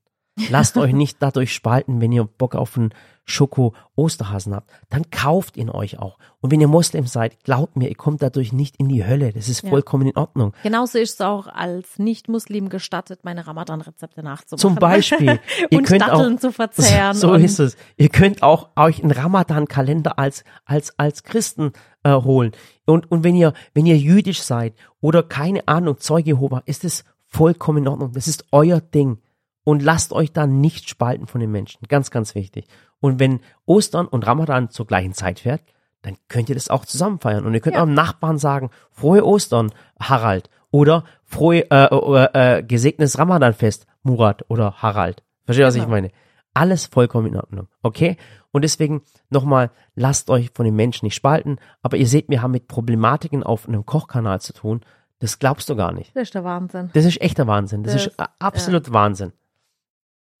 [0.50, 2.92] Lasst euch nicht dadurch spalten, wenn ihr Bock auf einen
[3.24, 4.70] Schoko-Osterhasen habt.
[4.90, 6.18] Dann kauft ihn euch auch.
[6.40, 9.32] Und wenn ihr Moslem seid, glaubt mir, ihr kommt dadurch nicht in die Hölle.
[9.32, 9.70] Das ist Ja.
[9.70, 10.52] vollkommen in Ordnung.
[10.62, 14.58] Genauso ist es auch als Nicht-Muslim gestattet, meine Ramadan-Rezepte nachzumachen.
[14.58, 15.40] Zum Beispiel.
[15.70, 17.14] ihr und könnt Datteln auch, zu verzehren.
[17.16, 17.76] So und ist es.
[17.96, 22.52] Ihr könnt auch euch einen Ramadan-Kalender als, als, als Christen äh, holen.
[22.86, 27.04] Und, und wenn ihr, wenn ihr jüdisch seid oder keine Ahnung, Zeuge Jehova, ist es
[27.28, 28.12] vollkommen in Ordnung.
[28.12, 29.18] Das ist euer Ding.
[29.64, 31.86] Und lasst euch da nicht spalten von den Menschen.
[31.88, 32.66] Ganz, ganz wichtig.
[33.00, 35.62] Und wenn Ostern und Ramadan zur gleichen Zeit fährt,
[36.02, 37.44] dann könnt ihr das auch zusammen feiern.
[37.46, 37.80] Und ihr könnt Ja.
[37.82, 40.50] eurem Nachbarn sagen, frohe Ostern, Harald.
[40.72, 45.22] Oder frohe, äh, äh, äh, gesegnetes Ramadanfest, Murat oder Harald.
[45.44, 45.92] Versteht, was ich Genau.
[45.92, 46.10] meine?
[46.54, 47.68] Alles vollkommen in Ordnung.
[47.82, 48.16] Okay?
[48.50, 51.58] Und deswegen nochmal, lasst euch von den Menschen nicht spalten.
[51.82, 54.80] Aber ihr seht, wir haben mit Problematiken auf einem Kochkanal zu tun.
[55.20, 56.14] Das glaubst du gar nicht.
[56.16, 56.90] Das ist der Wahnsinn.
[56.94, 57.84] Das ist echter Wahnsinn.
[57.84, 59.32] Das, Das- ist äh, absolut Wahnsinn.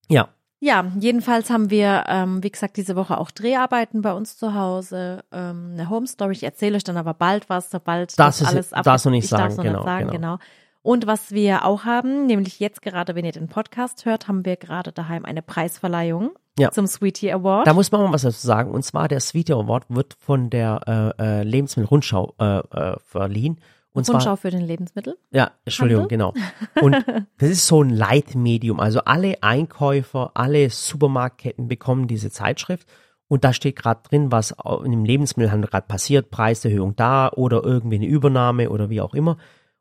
[0.08, 0.28] Ja.
[0.64, 5.24] Ja, jedenfalls haben wir, ähm, wie gesagt, diese Woche auch Dreharbeiten bei uns zu Hause.
[5.32, 6.32] Ähm, eine Home Story.
[6.34, 9.24] Ich erzähle euch dann aber bald was, sobald Das das, ist- alles darfst du nicht
[9.24, 10.36] ich sagen, genau, nicht sagen, genau.
[10.36, 10.38] genau.
[10.82, 14.56] Und was wir auch haben, nämlich jetzt gerade, wenn ihr den Podcast hört, haben wir
[14.56, 16.70] gerade daheim eine Preisverleihung Ja.
[16.70, 17.66] zum Sweetie Award.
[17.66, 18.70] Da muss man mal was dazu sagen.
[18.70, 23.60] Und zwar der Sweetie Award wird von der äh, äh, Lebensmittelrundschau äh, äh, verliehen.
[23.92, 25.18] Und zwar Rundschau für den Lebensmittel.
[25.30, 26.32] Ja, Entschuldigung, genau.
[26.80, 26.94] Und
[27.38, 28.80] das ist so ein Leitmedium.
[28.80, 32.88] Also alle Einkäufer, alle Supermarktketten bekommen diese Zeitschrift.
[33.28, 38.06] Und da steht gerade drin, was dem Lebensmittelhandel gerade passiert, Preiserhöhung da oder irgendwie eine
[38.06, 39.36] Übernahme oder wie auch immer.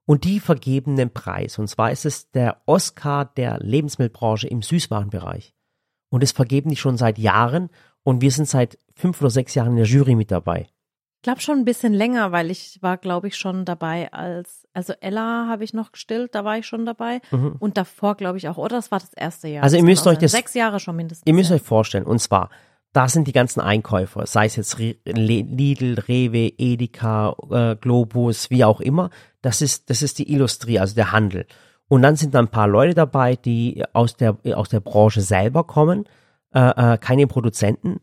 [0.05, 1.57] Und die vergeben den Preis.
[1.57, 5.53] Und zwar ist es der Oscar der Lebensmittelbranche im Süßwarenbereich.
[6.09, 7.69] Und das vergeben die schon seit Jahren.
[8.03, 10.67] Und wir sind seit fünf oder sechs Jahren in der Jury mit dabei.
[11.21, 14.93] Ich glaube schon ein bisschen länger, weil ich war, glaube ich, schon dabei als, also
[15.01, 17.21] Ella habe ich noch gestillt, da war ich schon dabei.
[17.59, 18.77] Und davor, glaube ich, auch, oder?
[18.77, 19.63] Das war das erste Jahr.
[19.63, 20.31] Also ihr müsst euch das-.
[20.31, 21.27] Sechs Jahre schon mindestens.
[21.27, 21.57] Ihr müsst ja.
[21.57, 22.49] euch vorstellen, und zwar,
[22.91, 28.81] da sind die ganzen Einkäufer, sei es jetzt Lidl, Rewe, Edeka, äh, Globus, wie auch
[28.81, 29.11] immer.
[29.43, 31.45] Das ist, das ist die Illustrie, also der Handel.
[31.87, 35.65] Und dann sind da ein paar Leute dabei, die aus der, aus der Branche selber
[35.65, 36.05] kommen,
[36.51, 37.99] äh, äh, keine Produzenten.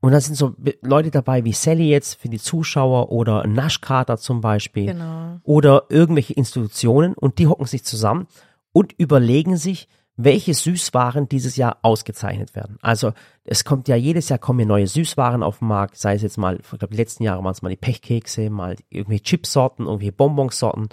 [0.00, 4.16] Und dann sind so Leute dabei wie Sally jetzt für die Zuschauer oder ein Naschkater
[4.16, 5.40] zum Beispiel Genau.
[5.42, 8.28] oder irgendwelche Institutionen und die hocken sich zusammen
[8.72, 12.76] und überlegen sich, welche Süßwaren dieses Jahr ausgezeichnet werden.
[12.80, 13.12] Also
[13.44, 16.38] es kommt ja jedes Jahr kommen ja neue Süßwaren auf den Markt, sei es jetzt
[16.38, 20.12] mal, ich glaube die letzten Jahre waren es mal die Pechkekse, mal irgendwelche Chipsorten, irgendwelche
[20.12, 20.88] Bonbonsorten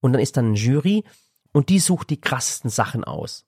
[0.00, 1.04] und dann ist dann eine Jury
[1.52, 3.46] und die sucht die krassesten Sachen aus.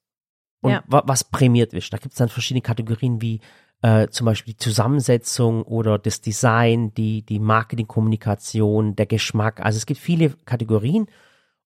[0.63, 0.85] Und Ja.
[0.87, 1.93] wa was prämiert wird.
[1.93, 3.41] Da gibt es dann verschiedene Kategorien wie
[3.83, 9.61] äh, zum Beispiel die Zusammensetzung oder das Design, die, die Marketingkommunikation, der Geschmack.
[9.61, 11.07] Also es gibt viele Kategorien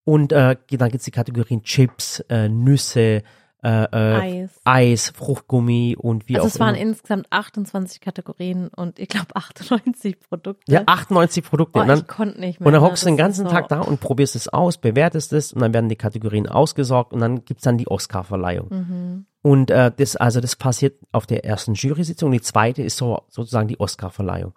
[0.05, 3.22] und äh, dann gibt es die Kategorien Chips, äh, Nüsse,
[3.62, 4.61] äh, äh, Eis.
[4.64, 6.88] Eis, Fruchtgummi und wie Also auch es waren immer.
[6.90, 10.71] insgesamt 28 Kategorien und ich glaube 98 Produkte.
[10.73, 11.79] Ja, 98 Produkte.
[11.79, 12.66] oh, und dann, ich konnte nicht mehr.
[12.66, 12.88] und dann ne?
[12.88, 15.62] hockst du den ganzen ist Tag so- da und probierst es aus, bewertest es und
[15.62, 18.69] dann werden die Kategorien ausgesorgt und dann gibt's dann die Oscar-Verleihung.
[18.71, 19.27] Mhm.
[19.42, 22.33] Und äh, das, also das passiert auf der ersten Jury-Sitzung.
[22.33, 24.53] Die zweite ist so sozusagen die Oscar-Verleihung.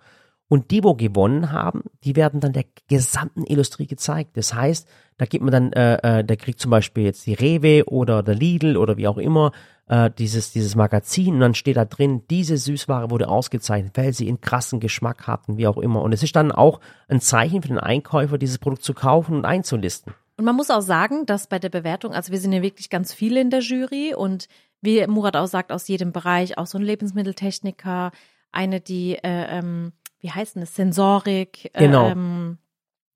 [0.50, 4.36] Und die, wo gewonnen haben, die werden dann der gesamten Illustrie gezeigt.
[4.36, 7.88] Das heißt, da gibt man dann, äh, äh, da kriegt zum Beispiel jetzt die Rewe
[7.88, 9.52] oder der Lidl oder wie auch immer
[9.88, 14.28] äh, dieses, dieses Magazin und dann steht da drin, diese Süßware wurde ausgezeichnet, weil sie
[14.28, 16.02] einen krassen Geschmack hatten, wie auch immer.
[16.02, 19.46] Und es ist dann auch ein Zeichen für den Einkäufer, dieses Produkt zu kaufen und
[19.46, 20.14] einzulisten.
[20.38, 23.14] Und man muss auch sagen, dass bei der Bewertung, also wir sind ja wirklich ganz
[23.14, 24.48] viele in der Jury und
[24.82, 28.12] wie Murat auch sagt, aus jedem Bereich, auch so ein Lebensmitteltechniker,
[28.52, 32.10] eine, die, äh, ähm, wie heißt denn das, Sensorik, Genau.
[32.10, 32.58] ähm,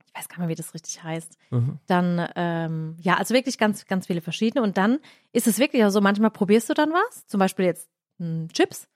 [0.06, 1.38] ich weiß gar nicht mehr, wie das richtig heißt.
[1.50, 1.80] Mhm.
[1.88, 4.64] Dann, ähm, ja, also wirklich ganz, ganz viele verschiedene.
[4.64, 5.00] Und dann
[5.32, 7.90] ist es wirklich so, manchmal probierst du dann was, zum Beispiel jetzt
[8.20, 8.88] mh, Chips,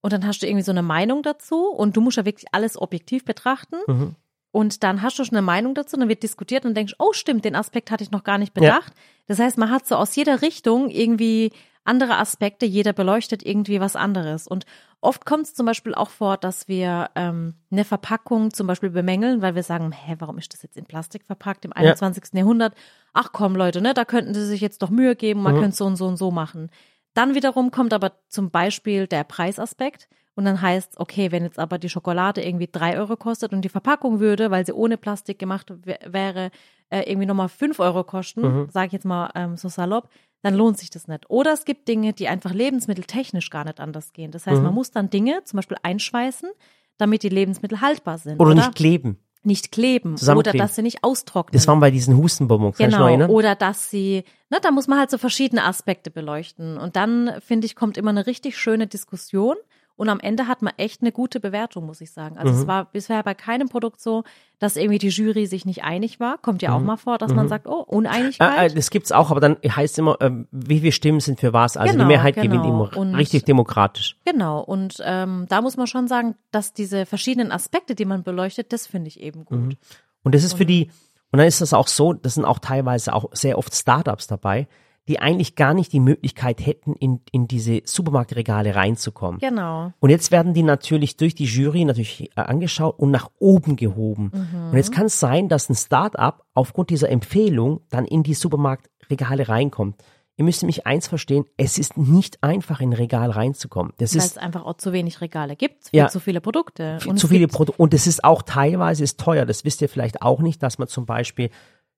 [0.00, 2.76] und dann hast du irgendwie so eine Meinung dazu und du musst ja wirklich alles
[2.76, 3.76] objektiv betrachten.
[3.86, 4.16] Mhm.
[4.50, 7.44] Und dann hast du schon eine Meinung dazu, dann wird diskutiert und denkst, oh stimmt,
[7.44, 8.92] den Aspekt hatte ich noch gar nicht bedacht.
[9.26, 11.52] Das heißt, man hat so aus jeder Richtung irgendwie
[11.84, 14.46] andere Aspekte, jeder beleuchtet irgendwie was anderes.
[14.46, 14.64] Und
[15.00, 19.42] oft kommt es zum Beispiel auch vor, dass wir ähm, eine Verpackung zum Beispiel bemängeln,
[19.42, 22.24] weil wir sagen, hä, warum ist das jetzt in Plastik verpackt im 21.
[22.34, 22.74] Jahrhundert?
[23.12, 25.60] Ach komm, Leute, ne, da könnten sie sich jetzt doch Mühe geben, man Mhm.
[25.60, 26.70] könnte so und so und so machen.
[27.12, 30.08] Dann wiederum kommt aber zum Beispiel der Preisaspekt.
[30.36, 33.68] Und dann heißt okay, wenn jetzt aber die Schokolade irgendwie drei Euro kostet und die
[33.68, 36.50] Verpackung würde, weil sie ohne Plastik gemacht wär- wäre,
[36.94, 38.68] äh, irgendwie nochmal fünf Euro kosten, Mhm.
[38.70, 40.08] sage ich jetzt mal ähm, so salopp,
[40.42, 41.28] dann lohnt sich das nicht.
[41.30, 44.30] Oder es gibt Dinge, die einfach lebensmitteltechnisch gar nicht anders gehen.
[44.30, 44.64] Das heißt, Mhm.
[44.66, 46.50] man muss dann Dinge zum Beispiel einschweißen,
[46.98, 48.40] damit die Lebensmittel haltbar sind.
[48.40, 49.18] Oder nicht kleben.
[49.46, 50.14] nicht kleben.
[50.14, 51.52] Oder dass sie nicht austrocknen.
[51.52, 53.28] Das waren bei diesen Hustenbonbons, Genau, erinnern?
[53.30, 56.78] oder dass sie, ne, da muss man halt so verschiedene Aspekte beleuchten.
[56.78, 59.56] Und dann, finde ich, kommt immer eine richtig schöne Diskussion.
[59.96, 62.36] Und am Ende hat man echt eine gute Bewertung, muss ich sagen.
[62.36, 62.58] Also Mhm.
[62.60, 64.24] es war bisher bei keinem Produkt so,
[64.58, 66.38] dass irgendwie die Jury sich nicht einig war.
[66.38, 66.86] Kommt ja auch Mhm.
[66.86, 68.72] mal vor, dass man sagt, oh, Äh, Uneinigkeit.
[68.72, 71.76] äh, das gibt's auch, aber dann heißt immer, ähm, wie viele Stimmen sind für was.
[71.76, 72.46] Also Genau, die Mehrheit genau.
[72.48, 74.16] gewinnt immer Und- richtig demokratisch.
[74.24, 74.60] genau.
[74.60, 78.88] Und ähm, da muss man schon sagen, dass diese verschiedenen Aspekte, die man beleuchtet, das
[78.88, 79.58] finde ich eben gut.
[79.60, 79.76] Mhm.
[80.24, 80.90] Und das ist für die,
[81.30, 84.66] und dann ist das auch so, das sind auch teilweise auch sehr oft Startups dabei,
[85.08, 89.38] die eigentlich gar nicht die Möglichkeit hätten, in, in diese Supermarktregale reinzukommen.
[89.40, 89.92] Genau.
[90.00, 94.30] Und jetzt werden die natürlich durch die Jury natürlich äh, angeschaut und nach oben gehoben.
[94.32, 94.70] Mhm.
[94.70, 99.48] Und jetzt kann es sein, dass ein Startup aufgrund dieser Empfehlung dann in die Supermarktregale
[99.48, 99.96] reinkommt.
[100.36, 103.92] Ihr müsst mich eins verstehen, es ist nicht einfach in ein Regal reinzukommen.
[103.98, 106.08] Das Weil ist es einfach auch zu wenig Regale gibt, Ja.
[106.08, 106.98] zu viele Produkte.
[106.98, 107.80] viel Und zu es viele Produkte.
[107.80, 109.46] Und es ist auch teilweise ist teuer.
[109.46, 111.50] Das wisst ihr vielleicht auch nicht, dass man zum Beispiel,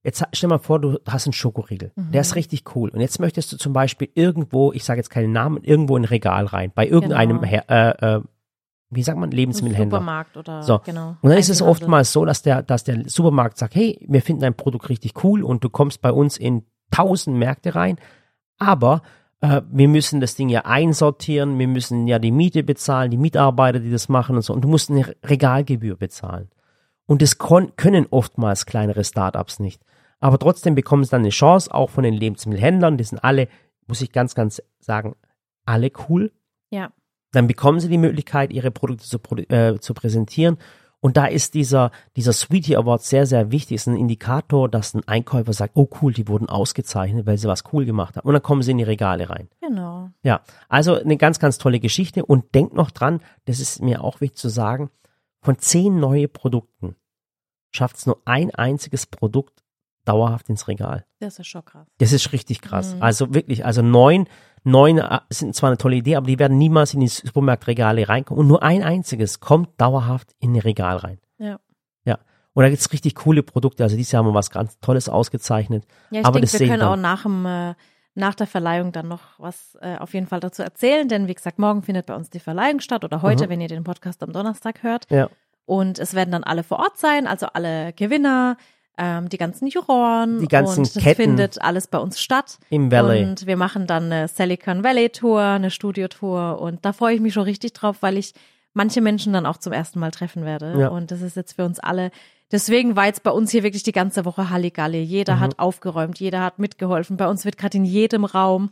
[0.07, 1.93] jetzt stell mal vor, du hast einen Schokoriegel.
[1.97, 2.89] Der ist richtig cool.
[2.91, 6.07] Und jetzt möchtest du zum Beispiel irgendwo, ich sage jetzt keinen Namen, irgendwo in ein
[6.07, 7.49] Regal rein, bei irgendeinem, Genau.
[7.49, 8.21] Her äh, äh,
[8.89, 9.99] wie sagt man, Lebensmittelhändler.
[9.99, 10.79] Supermarkt oder So.
[10.79, 11.17] genau.
[11.21, 14.43] Und dann ist es oftmals so, dass der, dass der Supermarkt sagt, hey, wir finden
[14.43, 17.99] dein Produkt richtig cool und du kommst bei uns in tausend Märkte rein,
[18.59, 19.03] aber
[19.41, 23.81] äh, wir müssen das Ding ja einsortieren, wir müssen ja die Miete bezahlen, die Mitarbeiter,
[23.81, 26.49] die das machen und so, und du musst eine Regalgebühr bezahlen.
[27.07, 29.83] Und das können oftmals kleinere Startups nicht.
[30.21, 33.49] Aber trotzdem bekommen sie dann eine Chance, auch von den Lebensmittelhändlern, die sind alle,
[33.87, 35.15] muss ich ganz, ganz sagen,
[35.65, 36.33] alle cool
[36.71, 36.93] Ja.
[37.33, 40.57] dann bekommen sie die Möglichkeit, ihre Produkte zu, äh, zu präsentieren.
[41.01, 43.75] Und da ist dieser, dieser Sweetie Award sehr, sehr wichtig.
[43.77, 47.65] Ist ein Indikator, dass ein Einkäufer sagt, oh cool, die wurden ausgezeichnet, weil sie was
[47.73, 48.27] cool gemacht haben.
[48.27, 49.49] Und dann kommen sie in die Regale rein.
[49.61, 50.11] Genau.
[50.23, 52.25] Ja, also eine ganz, ganz tolle Geschichte.
[52.25, 54.91] Und denkt noch dran, das ist mir auch wichtig zu sagen,
[55.43, 56.97] von zehn neue Produkten
[57.71, 59.63] schafft es nur ein einziges Produkt
[60.07, 61.05] dauerhaft ins Regal.
[61.21, 61.87] Das ist schon krass.
[61.99, 62.95] Das ist richtig krass.
[62.95, 63.03] Mhm.
[63.03, 64.27] Also wirklich, also neun,
[64.65, 68.41] neun äh, sind zwar eine tolle Idee, aber die werden niemals in die Supermarktregale reinkommen.
[68.41, 71.19] Und nur ein einziges kommt dauerhaft in ein Regal rein.
[71.39, 71.59] Ja.
[72.05, 72.19] Ja.
[72.55, 73.83] Und da gibt's richtig coole Produkte.
[73.83, 75.85] Also dieses Jahr haben wir was ganz Tolles ausgezeichnet.
[76.11, 77.75] Ja, ich aber denke, wir können auch nach, dem, äh,
[78.15, 81.59] nach der Verleihung dann noch was äh, auf jeden Fall dazu erzählen, denn wie gesagt,
[81.59, 83.51] morgen findet bei uns die Verleihung statt oder heute, Mhm.
[83.51, 85.07] wenn ihr den Podcast am Donnerstag hört.
[85.11, 85.29] Ja.
[85.67, 88.57] Und es werden dann alle vor Ort sein, also alle Gewinner,
[88.99, 90.41] ähm, die ganzen Juroren.
[90.41, 91.23] Die ganzen und das Ketten.
[91.23, 92.59] findet alles bei uns statt.
[92.71, 93.25] Im Valley.
[93.25, 97.35] Und wir machen dann eine Silicon Valley Tour, eine Studiotour und da freue ich mich
[97.35, 98.33] schon richtig drauf, weil ich
[98.75, 100.75] manche Menschen dann auch zum ersten Mal treffen werde.
[100.79, 100.89] Ja.
[100.89, 102.11] Und das ist jetzt für uns alle.
[102.53, 105.03] Deswegen war jetzt bei uns hier wirklich die ganze Woche Halligalli.
[105.03, 105.41] Jeder Mhm.
[105.41, 107.17] hat aufgeräumt, jeder hat mitgeholfen.
[107.17, 108.71] Bei uns wird gerade in jedem Raum.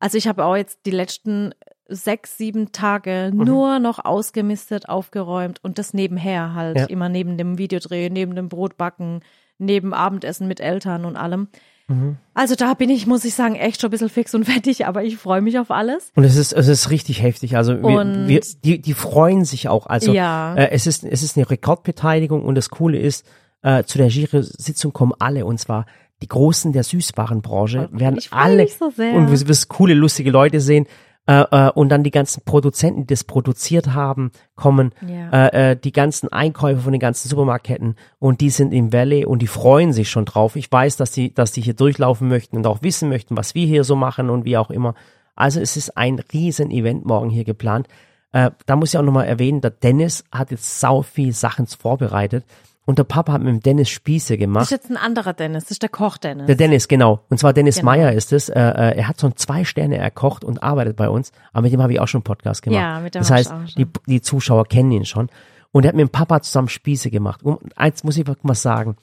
[0.00, 1.52] Also ich habe auch jetzt die letzten
[1.86, 3.44] sechs, sieben Tage Mhm.
[3.44, 6.78] nur noch ausgemistet, aufgeräumt und das nebenher halt.
[6.78, 6.84] Ja.
[6.86, 9.20] Immer neben dem Videodreh, neben dem Brotbacken,
[9.58, 11.48] neben Abendessen mit Eltern und allem.
[11.88, 12.16] Mhm.
[12.32, 15.04] Also da bin ich, muss ich sagen, echt schon ein bisschen fix und fertig, aber
[15.04, 16.10] ich freue mich auf alles.
[16.14, 17.56] Und es ist, es ist richtig heftig.
[17.56, 19.86] Also wir, wir, die, die freuen sich auch.
[19.86, 20.54] Also Ja.
[20.54, 23.26] äh, es ist, es ist eine Rekordbeteiligung und das Coole ist,
[23.62, 25.86] äh, zu der Jury-Sitzung kommen alle und zwar
[26.22, 29.14] die Großen der Süßwarenbranche werden Ich freu alle so sehr.
[29.14, 30.86] und du wirst coole, lustige Leute sehen.
[31.26, 35.46] Äh, äh, und dann die ganzen Produzenten, die das produziert haben, kommen, Ja.
[35.46, 39.40] äh, äh, die ganzen Einkäufer von den ganzen Supermarktketten und die sind im Valley und
[39.40, 40.54] die freuen sich schon drauf.
[40.54, 43.66] Ich weiß, dass die, dass die hier durchlaufen möchten und auch wissen möchten, was wir
[43.66, 44.94] hier so machen und wie auch immer.
[45.34, 47.88] Also es ist ein riesen Event morgen hier geplant.
[48.32, 52.44] Äh, da muss ich auch nochmal erwähnen, der Dennis hat jetzt sau viel Sachen vorbereitet
[52.86, 54.64] und der Papa hat mit dem Dennis Spieße Das gemacht.
[54.64, 56.46] ist jetzt ein anderer Dennis, das ist der Koch Dennis.
[56.46, 57.20] Der Dennis, genau.
[57.30, 57.86] Und zwar Dennis Genau.
[57.86, 58.48] Meyer ist es.
[58.48, 61.32] Äh, äh, er hat schon zwei Sterne erkocht und arbeitet bei uns.
[61.52, 62.80] Aber mit dem habe ich auch schon einen Podcast gemacht.
[62.80, 63.74] Ja, mit dem Das heißt, auch schon.
[63.78, 65.30] die, die Zuschauer kennen ihn schon.
[65.72, 67.42] Und er hat mit dem Papa zusammen Spieße gemacht.
[67.42, 68.96] Und eins muss ich mal sagen.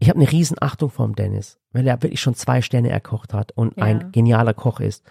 [0.00, 3.34] Ich habe eine riesen Achtung vor dem Dennis, weil er wirklich schon zwei Sterne erkocht
[3.34, 3.84] hat und Ja.
[3.84, 5.02] ein genialer Koch ist.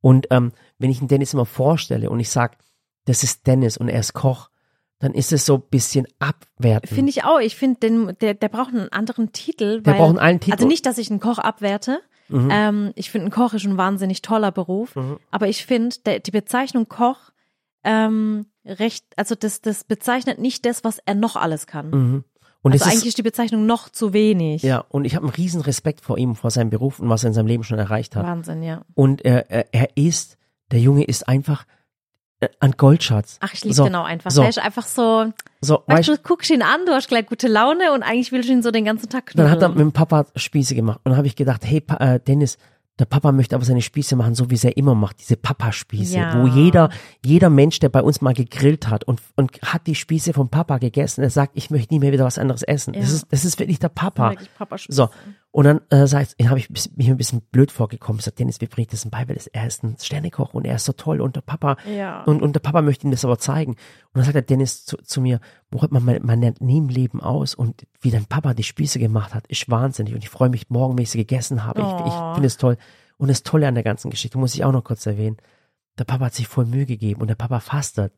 [0.00, 2.58] Und ähm, wenn ich den Dennis immer vorstelle und ich sag,
[3.06, 4.50] das ist Dennis und er ist Koch,
[4.98, 6.90] dann ist es so ein bisschen abwertend.
[6.92, 7.38] Finde ich auch.
[7.40, 9.82] Ich finde, den- der, der braucht einen anderen Titel.
[9.82, 10.52] Der weil, braucht einen alten Titel.
[10.54, 12.00] Also nicht, dass ich einen Koch abwerte.
[12.28, 12.48] Mhm.
[12.50, 14.96] Ähm, ich finde, ein Koch ist ein wahnsinnig toller Beruf.
[14.96, 15.18] Mhm.
[15.30, 17.30] Aber ich finde, die Bezeichnung Koch
[17.84, 21.90] ähm, recht, also das, das bezeichnet nicht das, was er noch alles kann.
[21.90, 22.24] Mhm.
[22.62, 24.62] Und also es eigentlich ist, ist die Bezeichnung noch zu wenig.
[24.62, 27.28] Ja, und ich habe einen riesen Respekt vor ihm, vor seinem Beruf und was er
[27.28, 28.24] in seinem Leben schon erreicht hat.
[28.24, 28.82] Wahnsinn, ja.
[28.94, 30.36] Und er, er, er ist,
[30.72, 31.64] der Junge ist einfach
[32.46, 33.38] äh, ein Goldschatz.
[33.40, 34.30] Ach, ich liebe so, genau einfach.
[34.30, 37.26] So, Der ist einfach so, so, weißt weißt, du, guckst ihn an, du hast gleich
[37.26, 39.50] gute Laune und eigentlich willst du ihn so den ganzen Tag dann knuddeln.
[39.50, 41.00] hat er mit dem Papa Spieße gemacht.
[41.04, 42.58] Und dann habe ich gedacht, hey pa äh, Dennis,
[42.98, 46.16] der Papa möchte aber seine Spieße machen, so wie es er immer macht, diese Papa-Spieße,
[46.16, 46.40] Ja.
[46.42, 46.88] wo jeder,
[47.22, 50.78] jeder Mensch, der bei uns mal gegrillt hat und, und hat die Spieße vom Papa
[50.78, 52.94] gegessen, der sagt, ich möchte nie mehr wieder was anderes essen.
[52.94, 53.16] Das, Ja.
[53.16, 54.30] ist, das ist wirklich der Papa.
[54.30, 55.10] Wirklich Papa So,
[55.56, 58.18] und dann äh, sag ich, habe ich mich ein bisschen blöd vorgekommen.
[58.18, 59.26] Ich sag, Dennis, wie bringt das denn bei?
[59.26, 62.24] Weil das- er ist ein Sternekoch und er ist so toll und der Papa Ja.
[62.24, 63.72] und, und der Papa möchte ihm das aber zeigen.
[63.72, 63.78] Und
[64.12, 65.40] dann sagt der Dennis zu, zu mir,
[65.70, 68.98] Moritz, man, man, man lernt nie im Leben aus und wie dein Papa die Spieße
[68.98, 71.80] gemacht hat, ist wahnsinnig und ich freue mich morgen, wenn ich sie gegessen habe.
[71.80, 72.34] Ich, ich Oh.
[72.34, 72.76] finde es toll.
[73.16, 75.38] Und das Tolle an der ganzen Geschichte, muss ich auch noch kurz erwähnen,
[75.98, 78.12] der Papa hat sich voll Mühe gegeben und der Papa fastet.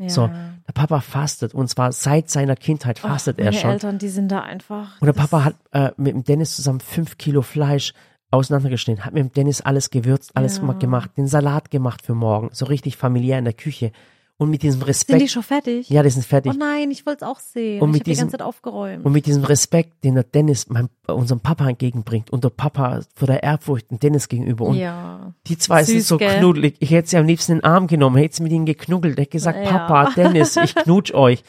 [0.00, 0.08] Ja.
[0.08, 3.70] So, der Papa fastet und zwar seit seiner Kindheit fastet Och, er schon.
[3.70, 5.00] Eltern, die sind da einfach.
[5.00, 7.92] Und der Papa hat äh, mit dem Dennis zusammen fünf Kilo Fleisch
[8.30, 10.72] auseinandergeschnitten, hat mit dem Dennis alles gewürzt, alles Ja.
[10.72, 13.92] gemacht, den Salat gemacht für morgen, so richtig familiär in der Küche.
[14.40, 15.90] Und mit diesem Sind Respekt, die schon fertig?
[15.90, 16.50] ja, die sind fertig.
[16.54, 17.82] Oh nein, ich wollte es auch sehen.
[17.82, 19.04] Und ich mit habe die ganze Zeit aufgeräumt.
[19.04, 23.00] Und mit diesem Respekt, den der Dennis mein, äh, unserem Papa entgegenbringt und der Papa
[23.14, 24.64] vor der Ehrfurcht dem Dennis gegenüber.
[24.64, 25.34] Und ja.
[25.46, 26.38] die zwei sind Süß, so gell?
[26.38, 26.76] knuddelig.
[26.78, 29.28] Ich hätte sie am liebsten in den Arm genommen, hätte sie mit ihnen geknuggelt, hätte
[29.28, 29.70] gesagt, Ja.
[29.86, 31.44] Papa, Dennis, ich knutsch euch.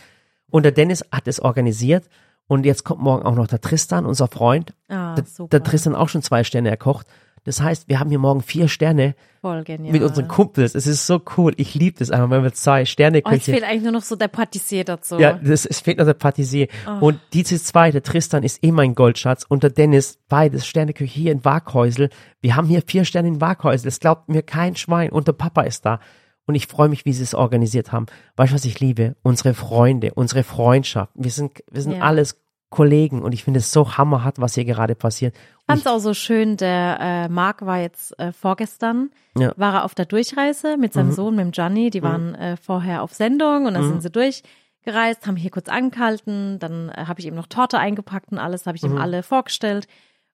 [0.49, 2.09] Und der Dennis hat es organisiert.
[2.47, 4.73] Und jetzt kommt morgen auch noch der Tristan, unser Freund.
[4.89, 7.07] Ah, der, der Tristan auch schon zwei Sterne erkocht.
[7.43, 9.91] Das heißt, wir haben hier morgen vier Sterne Voll genial.
[9.93, 10.75] mit unseren Kumpels.
[10.75, 11.53] Es ist so cool.
[11.57, 13.51] Ich liebe das einfach, wenn wir zwei Sterne Oh, jetzt Küche.
[13.57, 15.17] fehlt eigentlich nur noch so der Patissier dazu.
[15.17, 16.67] ja, das, es fehlt noch der Patissier.
[16.87, 17.07] Oh.
[17.07, 21.31] Und diese zwei, der Tristan ist eh mein Goldschatz und der Dennis, beides Sterneküche hier
[21.31, 22.09] in Waghäusel.
[22.41, 23.85] Wir haben hier vier Sterne in Waghäusel.
[23.85, 25.09] Das glaubt mir kein Schwein.
[25.09, 25.99] Und der Papa ist da.
[26.45, 28.05] Und ich freue mich, wie sie es organisiert haben.
[28.35, 29.15] Weißt du, was ich liebe?
[29.23, 31.11] Unsere Freunde, unsere Freundschaft.
[31.15, 32.01] Wir sind, wir sind Ja.
[32.01, 32.37] alles
[32.69, 35.35] Kollegen und ich finde es so hammerhart, was hier gerade passiert.
[35.73, 39.53] Ich fand es auch so schön, der äh, Marc war jetzt äh, vorgestern, Ja.
[39.57, 41.13] war er auf der Durchreise mit seinem Mhm.
[41.13, 43.89] Sohn, mit dem Gianni, die waren äh, vorher auf Sendung und dann Mhm.
[43.89, 48.31] sind sie durchgereist, haben hier kurz angehalten, dann äh, habe ich ihm noch Torte eingepackt
[48.31, 48.97] und alles, habe ich ihm Mhm.
[48.97, 49.87] alle vorgestellt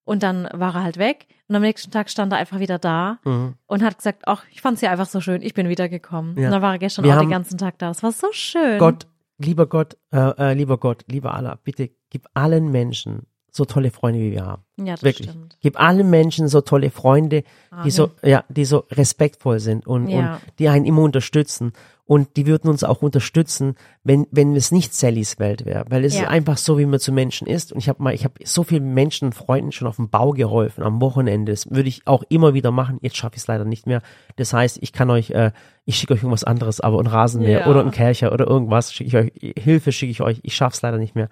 [0.05, 3.19] und dann war er halt weg und am nächsten Tag stand er einfach wieder da
[3.25, 3.55] Mhm.
[3.67, 6.37] und hat gesagt, ach, ich fand es hier einfach so schön, ich bin wiedergekommen.
[6.37, 6.45] Ja.
[6.45, 8.79] Und dann war er gestern Wir auch den ganzen Tag da, das war so schön.
[8.79, 9.05] Gott,
[9.37, 14.19] lieber Gott, äh, äh, lieber Gott, lieber Allah, bitte gib allen Menschen so tolle Freunde,
[14.19, 14.63] wie wir haben.
[14.77, 15.29] Ja, das Wirklich.
[15.29, 15.57] stimmt.
[15.61, 17.43] Gib allen Menschen so tolle Freunde,
[17.83, 20.35] die so, ja, die so respektvoll sind und, Ja.
[20.35, 21.73] und die einen immer unterstützen.
[22.05, 25.83] Und die würden uns auch unterstützen, wenn, wenn es nicht Sallys Welt wäre.
[25.89, 26.21] Weil es Ja.
[26.23, 27.73] ist einfach so, wie man zu Menschen ist.
[27.73, 30.31] Und ich habe mal, ich habe so vielen Menschen und Freunden schon auf dem Bau
[30.31, 31.51] geholfen, am Wochenende.
[31.51, 32.99] Das würde ich auch immer wieder machen.
[33.01, 34.01] Jetzt schaffe ich es leider nicht mehr.
[34.37, 35.51] Das heißt, ich kann euch, äh,
[35.83, 37.67] ich schicke euch irgendwas anderes, aber ein Rasenmäher Ja.
[37.67, 40.39] oder ein Kercher oder irgendwas schicke ich euch, Hilfe schicke ich euch.
[40.43, 41.27] Ich schaffe es leider nicht mehr.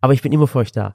[0.00, 0.94] Aber ich bin immer für euch da.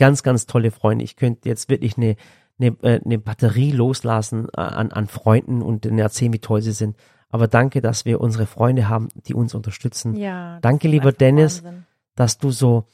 [0.00, 1.04] Ganz, ganz tolle Freunde.
[1.04, 2.16] Ich könnte jetzt wirklich eine,
[2.58, 6.96] eine, äh, eine Batterie loslassen äh, an, an Freunden und erzählen, wie toll sie sind.
[7.28, 10.16] Aber danke, dass wir unsere Freunde haben, die uns unterstützen.
[10.16, 10.58] Ja.
[10.60, 11.62] Danke, lieber Dennis.
[11.62, 11.86] Wahnsinn.
[12.16, 12.88] Dass du so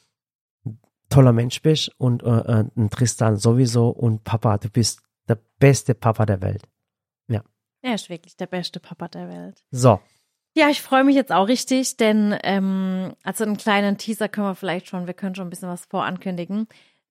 [1.09, 5.95] toller Mensch bist und äh, äh, ein Tristan sowieso und Papa, du bist der beste
[5.95, 6.69] Papa der Welt.
[7.87, 9.63] Er ist wirklich der beste Papa der Welt.
[9.71, 10.01] So,
[10.57, 14.55] Ja, ich freue mich jetzt auch richtig, denn ähm, also einen kleinen Teaser können wir
[14.55, 16.67] vielleicht schon, wir können schon ein bisschen was vorankündigen.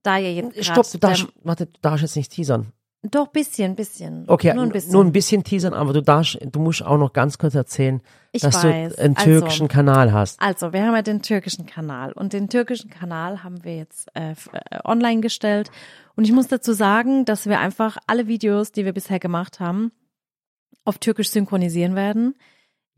[0.05, 2.71] Da ihr jetzt stopp, du darfst, warte, du darfst jetzt nicht teasern.
[3.03, 4.25] doch bisschen, bisschen.
[4.27, 4.91] Okay, nur ein bisschen.
[4.93, 8.41] nur ein bisschen teasern, aber du darfst, du musst auch noch ganz kurz erzählen, Ich
[8.41, 8.95] dass weiß.
[8.95, 10.41] du einen Also- türkischen Kanal hast.
[10.41, 14.31] Also, wir haben ja den türkischen Kanal und den türkischen Kanal haben wir jetzt äh,
[14.31, 14.35] äh,
[14.83, 15.69] online gestellt.
[16.15, 19.91] Und ich muss dazu sagen, dass wir einfach alle Videos, die wir bisher gemacht haben,
[20.83, 22.35] auf Türkisch synchronisieren werden.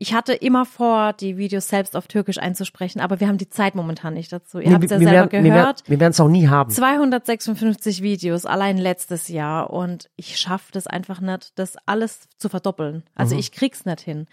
[0.00, 3.74] Ich hatte immer vor, die Videos selbst auf Türkisch einzusprechen, aber wir haben die Zeit
[3.74, 4.60] momentan nicht dazu.
[4.60, 5.82] Ihr habt es ja selber werden, gehört.
[5.88, 6.70] wir werden es auch nie haben.
[6.70, 13.02] 256 Videos allein letztes Jahr und ich schaffe das einfach nicht, das alles zu verdoppeln.
[13.14, 13.40] Also Mhm.
[13.40, 14.26] ich krieg's nicht hin.